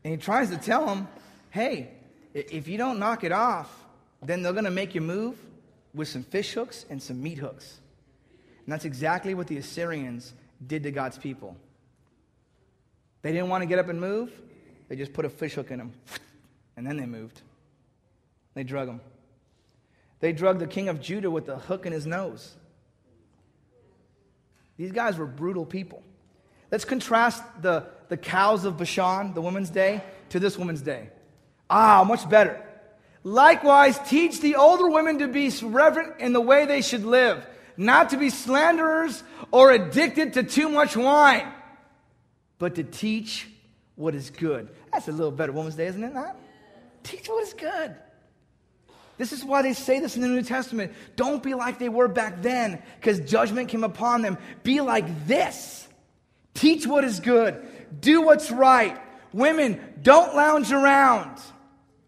[0.07, 1.05] And he tries to tell them,
[1.49, 1.89] hey,
[2.33, 3.69] if you don't knock it off,
[4.23, 5.37] then they're going to make you move
[5.93, 7.81] with some fish hooks and some meat hooks.
[8.63, 10.33] And that's exactly what the Assyrians
[10.65, 11.57] did to God's people.
[13.21, 14.31] They didn't want to get up and move,
[14.87, 15.91] they just put a fish hook in them.
[16.77, 17.41] And then they moved.
[18.53, 19.01] They drug him.
[20.21, 22.55] They drugged the king of Judah with a hook in his nose.
[24.77, 26.01] These guys were brutal people.
[26.71, 31.09] Let's contrast the, the cows of Bashan, the woman's day, to this woman's day.
[31.69, 32.63] Ah, much better.
[33.23, 38.11] Likewise, teach the older women to be reverent in the way they should live, not
[38.11, 41.51] to be slanderers or addicted to too much wine,
[42.57, 43.47] but to teach
[43.95, 44.69] what is good.
[44.93, 46.13] That's a little better Woman's Day, isn't it?
[46.13, 46.37] Not?
[47.03, 47.95] Teach what is good.
[49.17, 50.93] This is why they say this in the New Testament.
[51.15, 54.37] Don't be like they were back then, because judgment came upon them.
[54.63, 55.87] Be like this.
[56.53, 57.67] Teach what is good.
[57.99, 58.99] Do what's right.
[59.33, 61.39] Women, don't lounge around.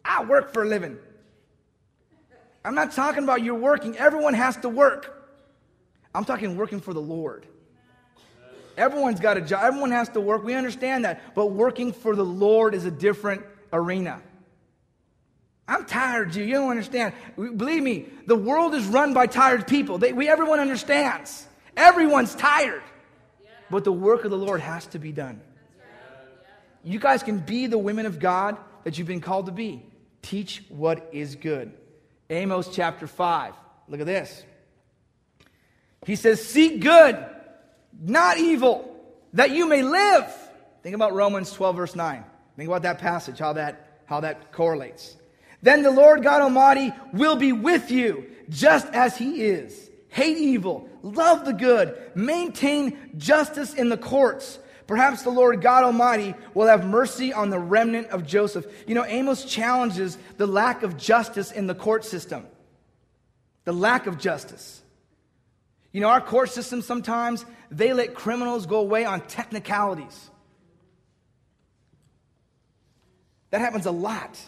[0.04, 0.98] I work for a living.
[2.64, 3.98] I'm not talking about you're working.
[3.98, 5.16] Everyone has to work.
[6.14, 7.46] I'm talking working for the Lord.
[8.78, 9.64] Everyone's got a job.
[9.64, 10.44] Everyone has to work.
[10.44, 11.36] We understand that.
[11.36, 14.22] But working for the Lord is a different arena.
[15.68, 16.44] I'm tired, you.
[16.44, 17.14] You don't understand.
[17.36, 20.00] Believe me, the world is run by tired people.
[20.00, 21.46] They, we, everyone understands.
[21.78, 22.82] Everyone's tired.
[23.70, 25.42] But the work of the Lord has to be done.
[26.84, 29.84] You guys can be the women of God that you've been called to be.
[30.22, 31.72] Teach what is good.
[32.30, 33.54] Amos chapter 5.
[33.88, 34.44] Look at this.
[36.06, 37.24] He says, Seek good,
[38.02, 38.96] not evil,
[39.34, 40.26] that you may live.
[40.84, 42.24] Think about Romans 12, verse 9.
[42.56, 45.16] Think about that passage, how that, how that correlates.
[45.62, 49.90] Then the Lord God Almighty will be with you, just as He is.
[50.10, 54.60] Hate evil, love the good, maintain justice in the courts.
[54.90, 58.66] Perhaps the Lord God Almighty will have mercy on the remnant of Joseph.
[58.88, 62.44] You know, Amos challenges the lack of justice in the court system.
[63.66, 64.82] The lack of justice.
[65.92, 70.32] You know, our court system sometimes, they let criminals go away on technicalities.
[73.52, 74.40] That happens a lot.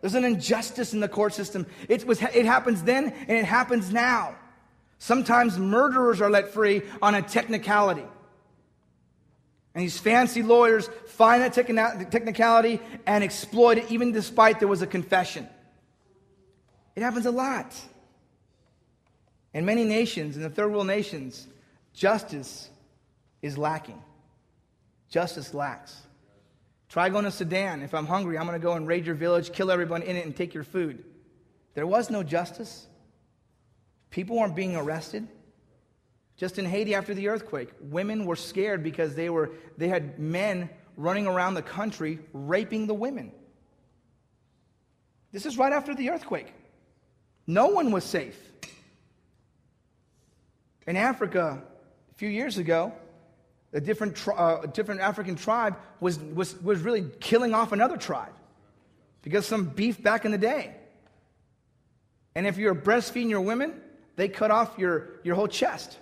[0.00, 1.66] There's an injustice in the court system.
[1.86, 4.36] It, was, it happens then and it happens now.
[4.96, 8.06] Sometimes murderers are let free on a technicality.
[9.74, 14.86] And these fancy lawyers find that technicality and exploit it, even despite there was a
[14.86, 15.48] confession.
[16.96, 17.74] It happens a lot.
[19.54, 21.46] In many nations, in the third world nations,
[21.94, 22.68] justice
[23.42, 24.02] is lacking.
[25.08, 25.96] Justice lacks.
[26.88, 27.82] Try going to Sudan.
[27.82, 30.24] If I'm hungry, I'm going to go and raid your village, kill everyone in it,
[30.26, 31.04] and take your food.
[31.74, 32.86] There was no justice.
[34.10, 35.28] People weren't being arrested.
[36.40, 40.70] Just in Haiti after the earthquake, women were scared because they, were, they had men
[40.96, 43.30] running around the country raping the women.
[45.32, 46.50] This is right after the earthquake.
[47.46, 48.40] No one was safe.
[50.86, 51.62] In Africa,
[52.10, 52.94] a few years ago,
[53.74, 58.32] a different, uh, a different African tribe was, was, was really killing off another tribe
[59.20, 60.74] because some beef back in the day.
[62.34, 63.78] And if you're breastfeeding your women,
[64.16, 65.98] they cut off your, your whole chest.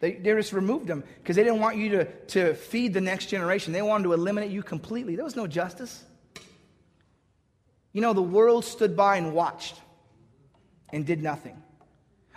[0.00, 3.26] They, they just removed them because they didn't want you to, to feed the next
[3.26, 3.72] generation.
[3.72, 5.16] They wanted to eliminate you completely.
[5.16, 6.04] There was no justice.
[7.92, 9.74] You know, the world stood by and watched
[10.92, 11.60] and did nothing.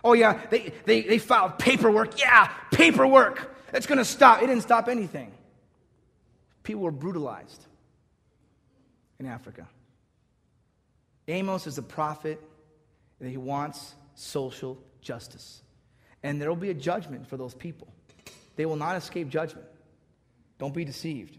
[0.03, 2.19] Oh, yeah, they, they, they filed paperwork.
[2.19, 3.55] Yeah, paperwork.
[3.73, 4.41] It's going to stop.
[4.41, 5.31] It didn't stop anything.
[6.63, 7.65] People were brutalized
[9.19, 9.67] in Africa.
[11.27, 12.41] Amos is a prophet
[13.19, 15.61] and he wants social justice.
[16.23, 17.87] And there will be a judgment for those people.
[18.55, 19.67] They will not escape judgment.
[20.59, 21.37] Don't be deceived.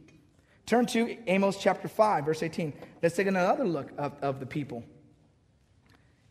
[0.66, 2.72] Turn to Amos chapter 5, verse 18.
[3.02, 4.84] Let's take another look of, of the people.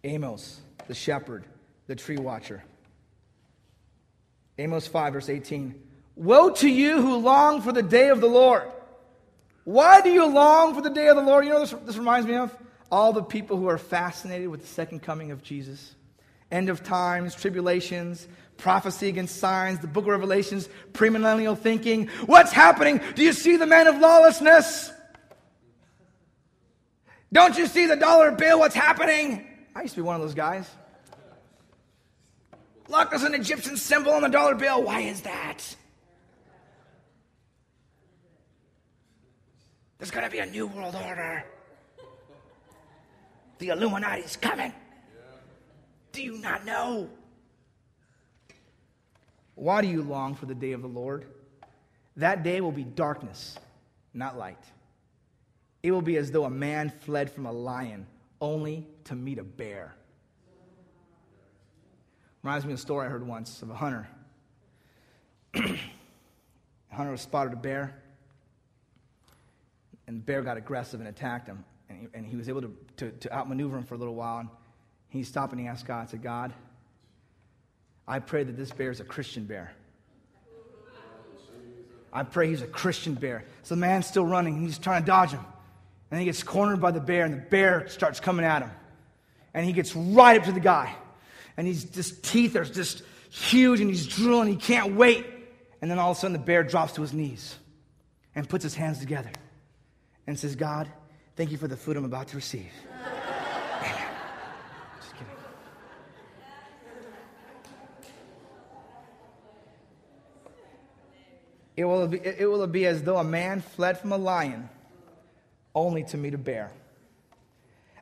[0.03, 1.45] Amos, the shepherd,
[1.87, 2.63] the tree watcher.
[4.57, 5.81] Amos 5, verse 18.
[6.15, 8.63] Woe to you who long for the day of the Lord.
[9.63, 11.45] Why do you long for the day of the Lord?
[11.45, 12.55] You know this, this reminds me of?
[12.91, 15.95] All the people who are fascinated with the second coming of Jesus.
[16.51, 22.07] End of times, tribulations, prophecy against signs, the book of Revelations, premillennial thinking.
[22.25, 23.01] What's happening?
[23.15, 24.91] Do you see the man of lawlessness?
[27.33, 28.59] Don't you see the dollar bill?
[28.59, 29.47] What's happening?
[29.73, 30.69] I used to be one of those guys.
[32.89, 34.83] Look, there's an Egyptian symbol on the dollar bill.
[34.83, 35.75] Why is that?
[39.97, 41.45] There's going to be a new world order.
[43.59, 44.73] The Illuminati's coming.
[46.11, 47.09] Do you not know?
[49.55, 51.25] Why do you long for the day of the Lord?
[52.17, 53.57] That day will be darkness,
[54.13, 54.63] not light.
[55.83, 58.05] It will be as though a man fled from a lion
[58.39, 59.95] only to meet a bear.
[62.43, 64.07] Reminds me of a story I heard once of a hunter.
[65.53, 65.77] a
[66.91, 68.01] hunter spotted a bear,
[70.07, 71.63] and the bear got aggressive and attacked him.
[71.89, 74.39] And he, and he was able to, to, to outmaneuver him for a little while.
[74.39, 74.49] And
[75.11, 76.53] he stopped and he asked God, said, God,
[78.07, 79.73] I pray that this bear is a Christian bear.
[82.13, 83.43] I pray he's a Christian bear.
[83.63, 85.45] So the man's still running, and he's trying to dodge him.
[86.09, 88.71] And he gets cornered by the bear, and the bear starts coming at him.
[89.53, 90.95] And he gets right up to the guy.
[91.55, 95.25] And he's just teeth are just huge, and he's drooling, he can't wait.
[95.81, 97.55] And then all of a sudden the bear drops to his knees
[98.33, 99.31] and puts his hands together
[100.27, 100.89] and says, God,
[101.35, 102.71] thank you for the food I'm about to receive.
[111.75, 114.69] It will, be, it will be as though a man fled from a lion
[115.73, 116.71] only to meet a bear.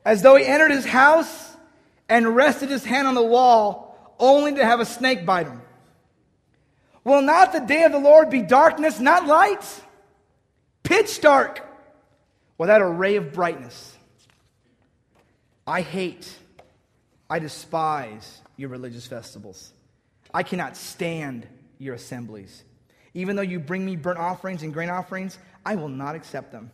[0.04, 1.56] As though he entered his house
[2.08, 5.62] and rested his hand on the wall only to have a snake bite him.
[7.04, 9.64] Will not the day of the Lord be darkness, not light?
[10.82, 11.66] Pitch dark,
[12.58, 13.96] without a ray of brightness.
[15.66, 16.28] I hate,
[17.28, 19.72] I despise your religious festivals.
[20.34, 21.46] I cannot stand
[21.78, 22.64] your assemblies.
[23.14, 26.70] Even though you bring me burnt offerings and grain offerings, I will not accept them.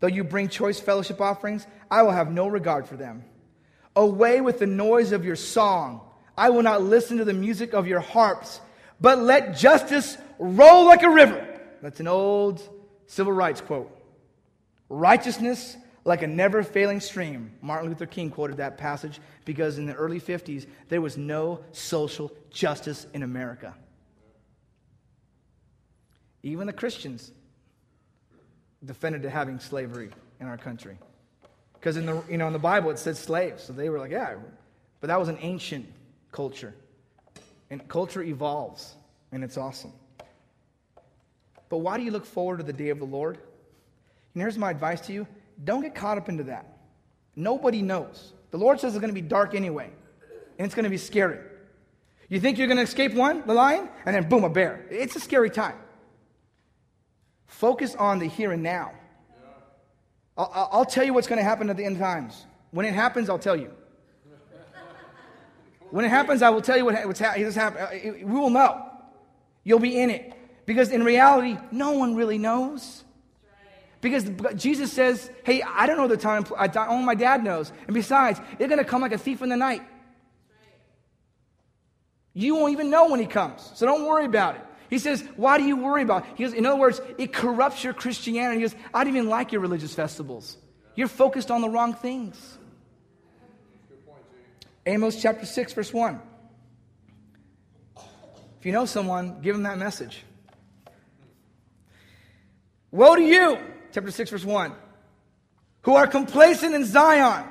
[0.00, 3.24] Though you bring choice fellowship offerings, I will have no regard for them.
[3.94, 6.00] Away with the noise of your song.
[6.36, 8.60] I will not listen to the music of your harps,
[9.00, 11.46] but let justice roll like a river.
[11.82, 12.62] That's an old
[13.06, 13.94] civil rights quote.
[14.88, 17.52] Righteousness like a never failing stream.
[17.60, 22.32] Martin Luther King quoted that passage because in the early 50s, there was no social
[22.50, 23.74] justice in America.
[26.42, 27.32] Even the Christians
[28.84, 30.96] defended having slavery in our country.
[31.74, 33.64] Because in the, you know, in the Bible it said slaves.
[33.64, 34.36] So they were like, yeah.
[35.00, 35.86] But that was an ancient
[36.32, 36.74] culture.
[37.70, 38.94] And culture evolves,
[39.32, 39.92] and it's awesome.
[41.68, 43.38] But why do you look forward to the day of the Lord?
[44.34, 45.26] And here's my advice to you
[45.64, 46.66] don't get caught up into that.
[47.36, 48.32] Nobody knows.
[48.50, 49.90] The Lord says it's going to be dark anyway,
[50.58, 51.38] and it's going to be scary.
[52.28, 54.86] You think you're going to escape one, the lion, and then boom, a bear.
[54.90, 55.76] It's a scary time.
[57.50, 58.92] Focus on the here and now.
[60.38, 62.46] I'll, I'll tell you what's going to happen at the end times.
[62.70, 63.72] When it happens, I'll tell you.
[65.90, 67.82] When it happens, I will tell you what, what's ha- happening.
[67.82, 68.86] Uh, we will know.
[69.64, 70.32] You'll be in it.
[70.64, 73.02] Because in reality, no one really knows.
[74.00, 76.46] Because Jesus says, hey, I don't know the time,
[76.88, 77.72] only my dad knows.
[77.86, 79.82] And besides, they're going to come like a thief in the night.
[82.32, 83.70] You won't even know when he comes.
[83.74, 84.62] So don't worry about it.
[84.90, 86.32] He says, Why do you worry about it?
[86.34, 88.56] He goes, In other words, it corrupts your Christianity.
[88.56, 90.56] He goes, I don't even like your religious festivals.
[90.96, 92.58] You're focused on the wrong things.
[94.84, 96.20] Amos chapter 6, verse 1.
[98.58, 100.22] If you know someone, give them that message.
[102.90, 103.58] Woe to you,
[103.92, 104.72] chapter 6, verse 1,
[105.82, 107.46] who are complacent in Zion.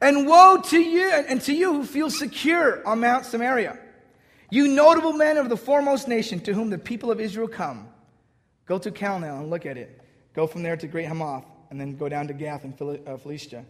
[0.00, 3.78] And woe to you, and to you who feel secure on Mount Samaria.
[4.50, 7.88] You notable men of the foremost nation to whom the people of Israel come.
[8.66, 10.00] Go to Calneh and look at it.
[10.34, 12.74] Go from there to Great Hamath, and then go down to Gath and
[13.08, 13.64] uh, Philistia.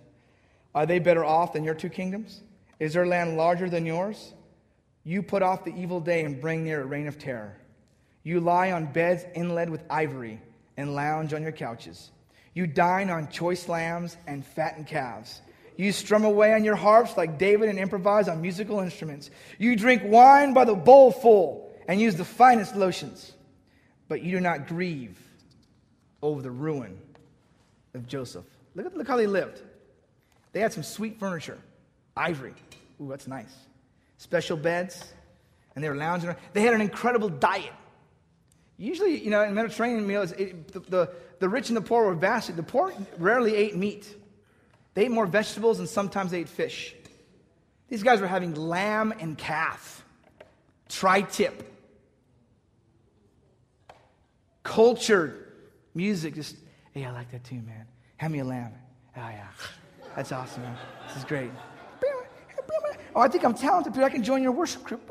[0.74, 2.42] Are they better off than your two kingdoms?
[2.78, 4.34] Is their land larger than yours?
[5.04, 7.56] You put off the evil day and bring near a reign of terror.
[8.24, 10.40] You lie on beds inlaid with ivory
[10.76, 12.10] and lounge on your couches.
[12.54, 15.40] You dine on choice lambs and fattened calves.
[15.76, 19.30] You strum away on your harps like David and improvise on musical instruments.
[19.58, 23.32] You drink wine by the bowl full and use the finest lotions.
[24.08, 25.18] But you do not grieve
[26.22, 26.98] over the ruin
[27.94, 28.44] of Joseph.
[28.74, 29.60] Look, at, look how they lived.
[30.52, 31.58] They had some sweet furniture,
[32.16, 32.54] ivory.
[33.00, 33.54] Ooh, that's nice.
[34.18, 35.12] Special beds,
[35.74, 36.38] and they were lounging around.
[36.54, 37.72] They had an incredible diet.
[38.78, 41.10] Usually, you know, in Mediterranean meals, it, the, the,
[41.40, 42.54] the rich and the poor were vastly.
[42.54, 44.14] The poor rarely ate meat.
[44.96, 46.94] They ate more vegetables and sometimes they ate fish.
[47.88, 50.02] These guys were having lamb and calf,
[50.88, 51.70] tri tip,
[54.62, 55.52] cultured
[55.94, 56.34] music.
[56.34, 56.56] Just,
[56.92, 57.84] hey, I like that too, man.
[58.16, 58.72] Hand me a lamb.
[59.18, 59.48] Oh, yeah.
[60.16, 60.78] That's awesome, man.
[61.08, 61.50] This is great.
[63.14, 65.10] Oh, I think I'm talented, but I can join your worship group.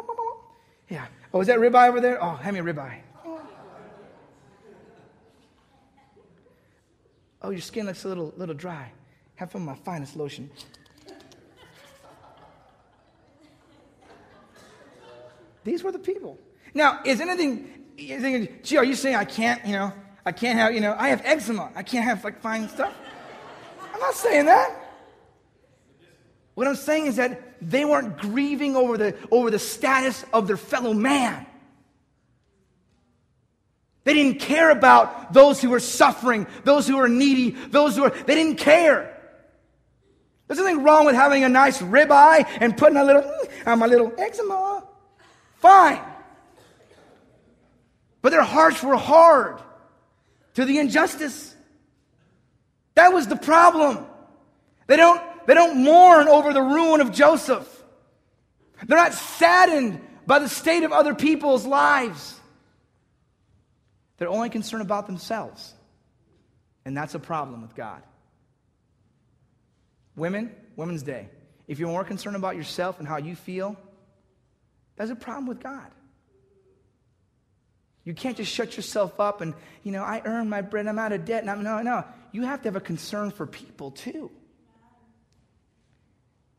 [0.89, 1.05] Yeah.
[1.31, 2.23] Oh, is that ribeye over there?
[2.23, 3.01] Oh, hand me a ribeye.
[7.43, 8.91] Oh, your skin looks a little, little dry.
[9.35, 10.49] Have some of my finest lotion.
[15.63, 16.37] These were the people.
[16.73, 17.67] Now, is anything,
[18.63, 19.91] gee, are you saying I can't, you know,
[20.25, 21.71] I can't have, you know, I have eczema.
[21.75, 22.93] I can't have like fine stuff.
[23.93, 24.81] I'm not saying that.
[26.53, 30.57] What I'm saying is that they weren't grieving over the, over the status of their
[30.57, 31.45] fellow man.
[34.03, 38.11] They didn't care about those who were suffering, those who were needy, those who were,
[38.11, 39.14] they didn't care.
[40.47, 43.85] There's nothing wrong with having a nice ribeye and putting a little, on mm, my
[43.87, 44.83] little eczema.
[45.57, 46.01] Fine.
[48.21, 49.59] But their hearts were hard
[50.55, 51.55] to the injustice.
[52.95, 54.05] That was the problem.
[54.87, 57.67] They don't, they don't mourn over the ruin of Joseph.
[58.85, 62.39] They're not saddened by the state of other people's lives.
[64.17, 65.73] They're only concerned about themselves.
[66.85, 68.01] And that's a problem with God.
[70.15, 71.29] Women, Women's Day.
[71.67, 73.75] If you're more concerned about yourself and how you feel,
[74.95, 75.91] that's a problem with God.
[78.03, 81.11] You can't just shut yourself up and, you know, I earned my bread, I'm out
[81.11, 81.41] of debt.
[81.41, 82.03] And I'm no, no, no.
[82.31, 84.31] You have to have a concern for people too.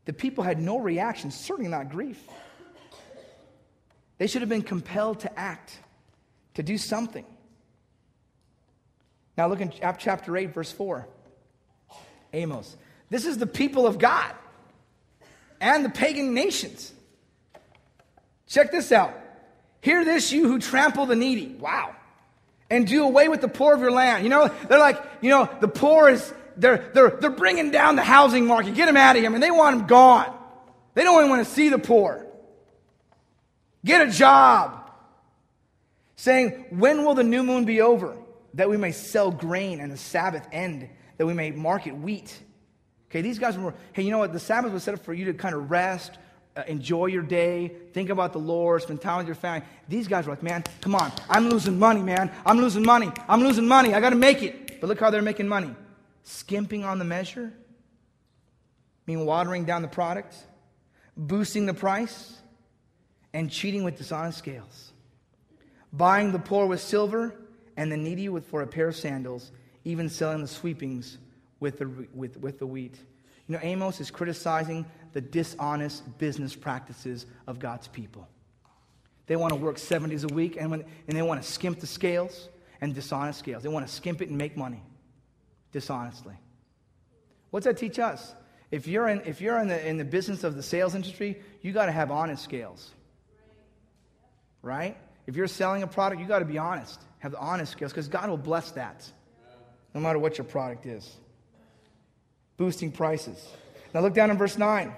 [0.05, 2.21] The people had no reaction, certainly not grief.
[4.17, 5.77] They should have been compelled to act,
[6.55, 7.25] to do something.
[9.37, 11.07] Now look in chapter 8, verse 4.
[12.33, 12.75] Amos.
[13.09, 14.33] This is the people of God
[15.59, 16.91] and the pagan nations.
[18.47, 19.13] Check this out.
[19.81, 21.55] Hear this, you who trample the needy.
[21.59, 21.95] Wow.
[22.69, 24.23] And do away with the poor of your land.
[24.23, 28.03] You know, they're like, you know, the poor is, they're, they're, they're bringing down the
[28.03, 28.75] housing market.
[28.75, 29.29] Get them out of here.
[29.29, 30.33] I mean, they want them gone.
[30.93, 32.25] They don't even want to see the poor.
[33.85, 34.91] Get a job.
[36.17, 38.17] Saying, when will the new moon be over?
[38.55, 42.37] That we may sell grain and the Sabbath end, that we may market wheat.
[43.09, 44.33] Okay, these guys were, hey, you know what?
[44.33, 46.17] The Sabbath was set up for you to kind of rest,
[46.57, 49.65] uh, enjoy your day, think about the Lord, spend time with your family.
[49.87, 52.31] These guys were like, man, come on, I'm losing money, man.
[52.45, 53.11] I'm losing money.
[53.29, 53.93] I'm losing money.
[53.93, 54.81] I got to make it.
[54.81, 55.73] But look how they're making money
[56.23, 57.53] skimping on the measure,
[59.05, 60.35] mean, watering down the product,
[61.15, 62.37] boosting the price,
[63.33, 64.91] and cheating with dishonest scales,
[65.93, 67.33] buying the poor with silver
[67.77, 69.51] and the needy with for a pair of sandals,
[69.85, 71.17] even selling the sweepings
[71.59, 72.97] with the, with, with the wheat.
[73.47, 78.27] You know, Amos is criticizing the dishonest business practices of God's people.
[79.27, 81.79] They want to work seven days a week and, when, and they want to skimp
[81.79, 82.49] the scales
[82.81, 83.63] and dishonest scales.
[83.63, 84.83] They want to skimp it and make money
[85.71, 86.35] dishonestly.
[87.51, 88.33] What's that teach us?
[88.71, 91.71] If you're in, if you're in, the, in the business of the sales industry, you
[91.71, 92.91] got to have honest scales.
[94.61, 94.97] Right?
[95.25, 97.01] If you're selling a product, you got to be honest.
[97.19, 99.09] Have the honest scales because God will bless that
[99.93, 101.17] no matter what your product is.
[102.57, 103.47] Boosting prices.
[103.93, 104.93] Now look down in verse 9.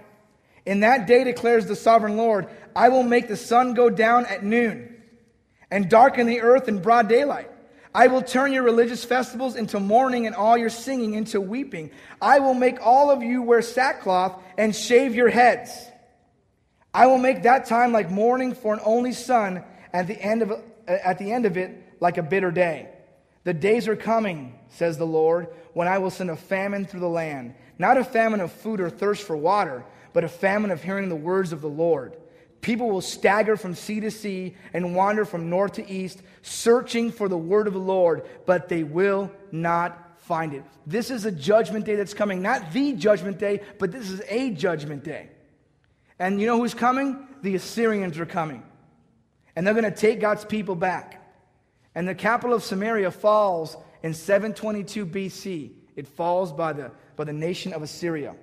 [0.66, 4.44] In that day declares the sovereign Lord, I will make the sun go down at
[4.44, 4.96] noon
[5.72, 7.50] and darken the earth in broad daylight.
[7.94, 11.92] I will turn your religious festivals into mourning and all your singing into weeping.
[12.22, 15.72] I will make all of you wear sackcloth and shave your heads.
[16.94, 20.52] I will make that time like mourning for an only son at the end of,
[20.88, 22.90] at the end of it like a bitter day.
[23.50, 27.10] The days are coming, says the Lord, when I will send a famine through the
[27.10, 29.84] land, not a famine of food or thirst for water,
[30.14, 32.16] but a famine of hearing the words of the Lord.
[32.62, 37.28] People will stagger from sea to sea and wander from north to east, searching for
[37.28, 40.64] the word of the Lord, but they will not find it.
[40.86, 42.44] This is a judgment day that's coming.
[42.44, 45.28] Not the judgment day, but this is a judgment day.
[46.20, 47.28] And you know who's coming?
[47.42, 48.62] The Assyrians are coming.
[49.56, 51.19] And they're going to take God's people back.
[51.96, 55.72] And the capital of Samaria falls in 722 BC.
[55.96, 58.36] It falls by the, by the nation of Assyria.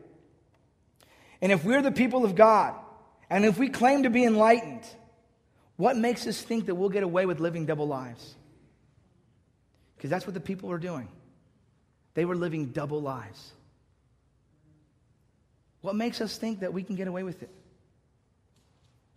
[1.40, 2.74] And if we're the people of God,
[3.30, 4.82] and if we claim to be enlightened,
[5.76, 8.34] what makes us think that we'll get away with living double lives?
[9.96, 11.08] Because that's what the people were doing.
[12.14, 13.52] They were living double lives.
[15.82, 17.50] What makes us think that we can get away with it?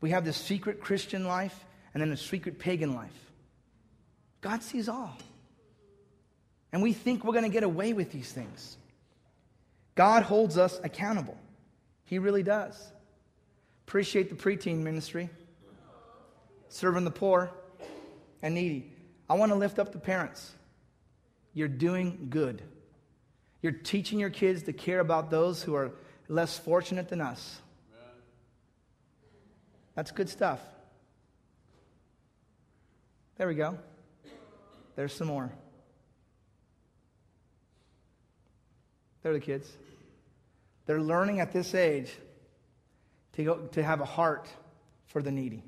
[0.02, 3.29] We have this secret Christian life and then a secret pagan life.
[4.42, 5.18] God sees all.
[6.72, 8.78] And we think we're going to get away with these things.
[9.96, 11.38] God holds us accountable.
[12.06, 12.92] He really does.
[13.88, 15.30] Appreciate the preteen ministry,
[16.70, 17.52] serving the poor
[18.42, 18.92] and needy.
[19.30, 20.52] I want to lift up the parents.
[21.54, 22.62] You're doing good.
[23.62, 25.92] You're teaching your kids to care about those who are
[26.28, 27.60] less fortunate than us.
[29.96, 30.62] That's good stuff.
[33.38, 33.78] There we go.
[35.00, 35.50] There's some more.
[39.24, 39.72] They're the kids.
[40.88, 42.14] They're learning at this age
[43.38, 44.50] to, go, to have a heart
[45.06, 45.64] for the needy.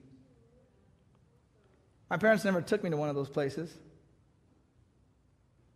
[2.09, 3.73] My parents never took me to one of those places.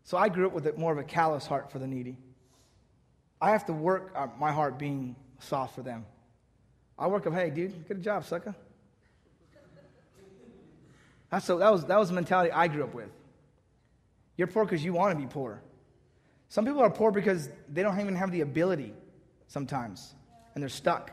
[0.03, 2.17] So I grew up with more of a callous heart for the needy.
[3.39, 6.05] I have to work uh, my heart being soft for them.
[6.99, 8.53] I work up, hey, dude, get a job, sucker.
[11.29, 13.11] That's so, that, was, that was the mentality I grew up with.
[14.37, 15.61] You're poor because you want to be poor.
[16.49, 18.93] Some people are poor because they don't even have the ability
[19.47, 20.13] sometimes,
[20.53, 21.11] and they're stuck.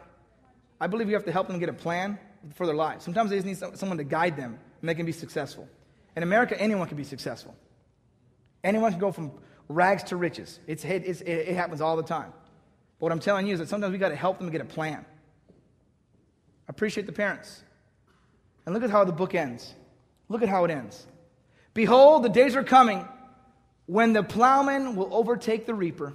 [0.80, 2.18] I believe you have to help them get a plan
[2.54, 3.04] for their lives.
[3.04, 5.68] Sometimes they just need someone to guide them, and they can be successful.
[6.16, 7.54] In America, anyone can be successful.
[8.64, 9.32] Anyone can go from
[9.68, 10.60] rags to riches.
[10.66, 12.32] It's, it happens all the time.
[12.98, 14.66] But what I'm telling you is that sometimes we got to help them get a
[14.66, 15.04] plan.
[16.68, 17.62] Appreciate the parents.
[18.66, 19.74] And look at how the book ends.
[20.28, 21.06] Look at how it ends.
[21.74, 23.06] Behold, the days are coming
[23.86, 26.12] when the plowman will overtake the reaper,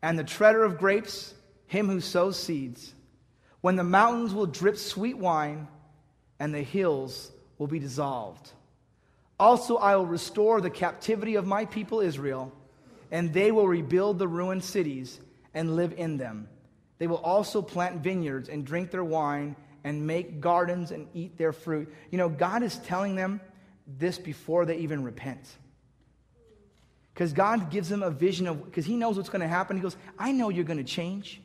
[0.00, 1.34] and the treader of grapes,
[1.66, 2.94] him who sows seeds,
[3.60, 5.68] when the mountains will drip sweet wine,
[6.40, 8.50] and the hills will be dissolved.
[9.38, 12.52] Also, I will restore the captivity of my people Israel,
[13.10, 15.20] and they will rebuild the ruined cities
[15.54, 16.48] and live in them.
[16.98, 21.52] They will also plant vineyards and drink their wine and make gardens and eat their
[21.52, 21.92] fruit.
[22.10, 23.40] You know, God is telling them
[23.86, 25.48] this before they even repent.
[27.12, 29.76] Because God gives them a vision of, because He knows what's going to happen.
[29.76, 31.42] He goes, I know you're going to change.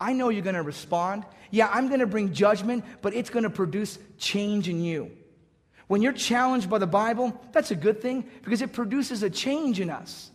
[0.00, 1.24] I know you're going to respond.
[1.50, 5.10] Yeah, I'm going to bring judgment, but it's going to produce change in you.
[5.86, 9.80] When you're challenged by the Bible, that's a good thing because it produces a change
[9.80, 10.30] in us.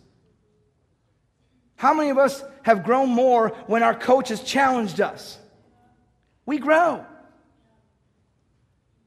[1.76, 5.38] How many of us have grown more when our coach has challenged us?
[6.46, 7.06] We grow.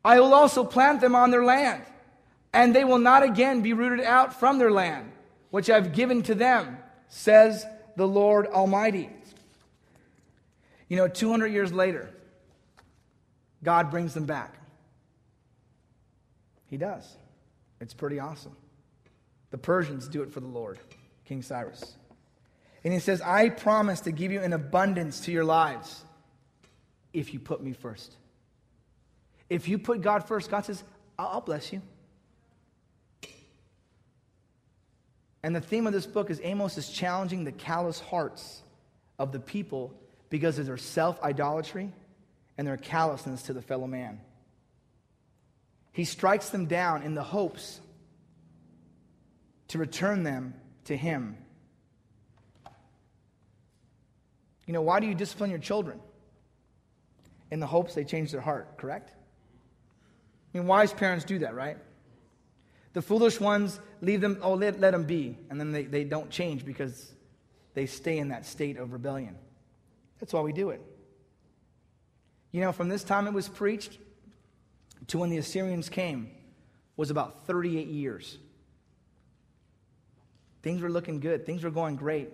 [0.05, 1.82] I will also plant them on their land,
[2.57, 5.12] and they will not again be rooted out from their land
[5.50, 6.78] which I've given to them,
[7.09, 7.64] says
[7.96, 9.11] the Lord Almighty.
[10.88, 12.11] You know, 200 years later,
[13.62, 14.54] God brings them back.
[16.66, 17.16] He does.
[17.80, 18.57] It's pretty awesome.
[19.50, 20.78] The Persians do it for the Lord,
[21.24, 21.96] King Cyrus.
[22.84, 26.04] And he says, I promise to give you an abundance to your lives
[27.12, 28.14] if you put me first.
[29.48, 30.82] If you put God first, God says,
[31.18, 31.82] I'll bless you.
[35.47, 38.64] And the theme of this book is Amos is challenging the callous hearts
[39.16, 39.94] of the people
[40.28, 41.92] because of their self idolatry
[42.59, 44.20] and their callousness to the fellow man.
[45.92, 47.80] He strikes them down in the hopes
[49.68, 50.55] to return them
[50.86, 51.38] to Him.
[54.66, 56.01] You know, why do you discipline your children?
[57.53, 59.12] In the hopes they change their heart, correct?
[60.53, 61.78] I mean, wise parents do that, right?
[62.97, 65.36] The foolish ones leave them, oh, let, let them be.
[65.51, 67.12] And then they, they don't change because
[67.74, 69.36] they stay in that state of rebellion.
[70.18, 70.80] That's why we do it.
[72.53, 73.99] You know, from this time it was preached
[75.09, 76.30] to when the Assyrians came
[76.97, 78.38] was about 38 years.
[80.62, 82.32] Things were looking good, things were going great.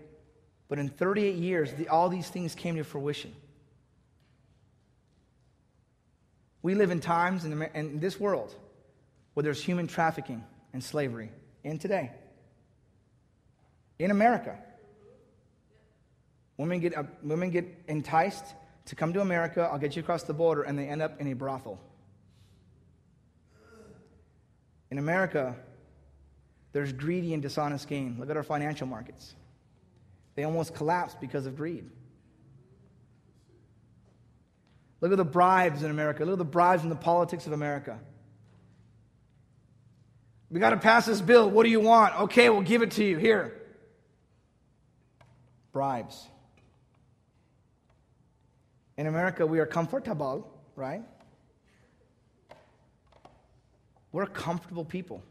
[0.68, 3.34] But in 38 years, the, all these things came to fruition.
[6.62, 8.54] We live in times in, in this world
[9.34, 11.30] where there's human trafficking and slavery
[11.64, 12.10] in today.
[13.98, 14.58] In America.
[16.56, 18.44] Women get, uh, women get enticed
[18.86, 21.28] to come to America, I'll get you across the border, and they end up in
[21.28, 21.80] a brothel.
[24.90, 25.56] In America,
[26.72, 28.16] there's greedy and dishonest gain.
[28.18, 29.34] Look at our financial markets.
[30.34, 31.88] They almost collapse because of greed.
[35.00, 36.24] Look at the bribes in America.
[36.24, 37.98] Look at the bribes in the politics of America.
[40.52, 41.48] We got to pass this bill.
[41.50, 42.20] What do you want?
[42.20, 43.16] Okay, we'll give it to you.
[43.16, 43.58] Here.
[45.72, 46.28] Bribes.
[48.98, 50.46] In America, we are comfortable,
[50.76, 51.02] right?
[54.12, 55.22] We're comfortable people.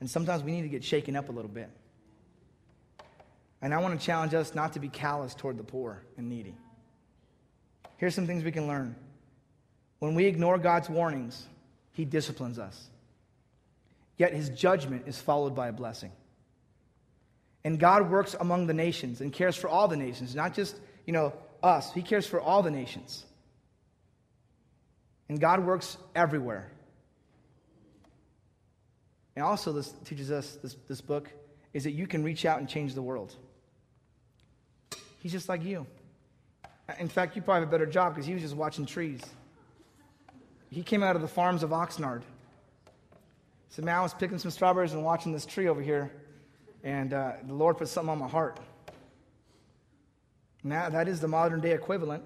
[0.00, 1.70] And sometimes we need to get shaken up a little bit.
[3.62, 6.56] And I want to challenge us not to be callous toward the poor and needy.
[7.98, 8.96] Here's some things we can learn.
[10.00, 11.46] When we ignore God's warnings,
[11.92, 12.89] He disciplines us.
[14.20, 16.12] Yet his judgment is followed by a blessing.
[17.64, 21.14] And God works among the nations and cares for all the nations, not just, you
[21.14, 21.90] know, us.
[21.94, 23.24] He cares for all the nations.
[25.30, 26.70] And God works everywhere.
[29.36, 31.30] And also, this teaches us, this, this book,
[31.72, 33.34] is that you can reach out and change the world.
[35.20, 35.86] He's just like you.
[36.98, 39.22] In fact, you probably have a better job because he was just watching trees.
[40.68, 42.20] He came out of the farms of Oxnard.
[43.70, 46.12] So, man, I was picking some strawberries and watching this tree over here,
[46.82, 48.58] and uh, the Lord put something on my heart.
[50.64, 52.24] Now, that is the modern day equivalent.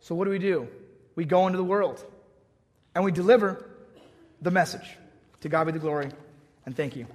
[0.00, 0.68] So, what do we do?
[1.14, 2.04] We go into the world
[2.96, 3.64] and we deliver
[4.42, 4.96] the message.
[5.42, 6.10] To God be the glory,
[6.66, 7.06] and thank you.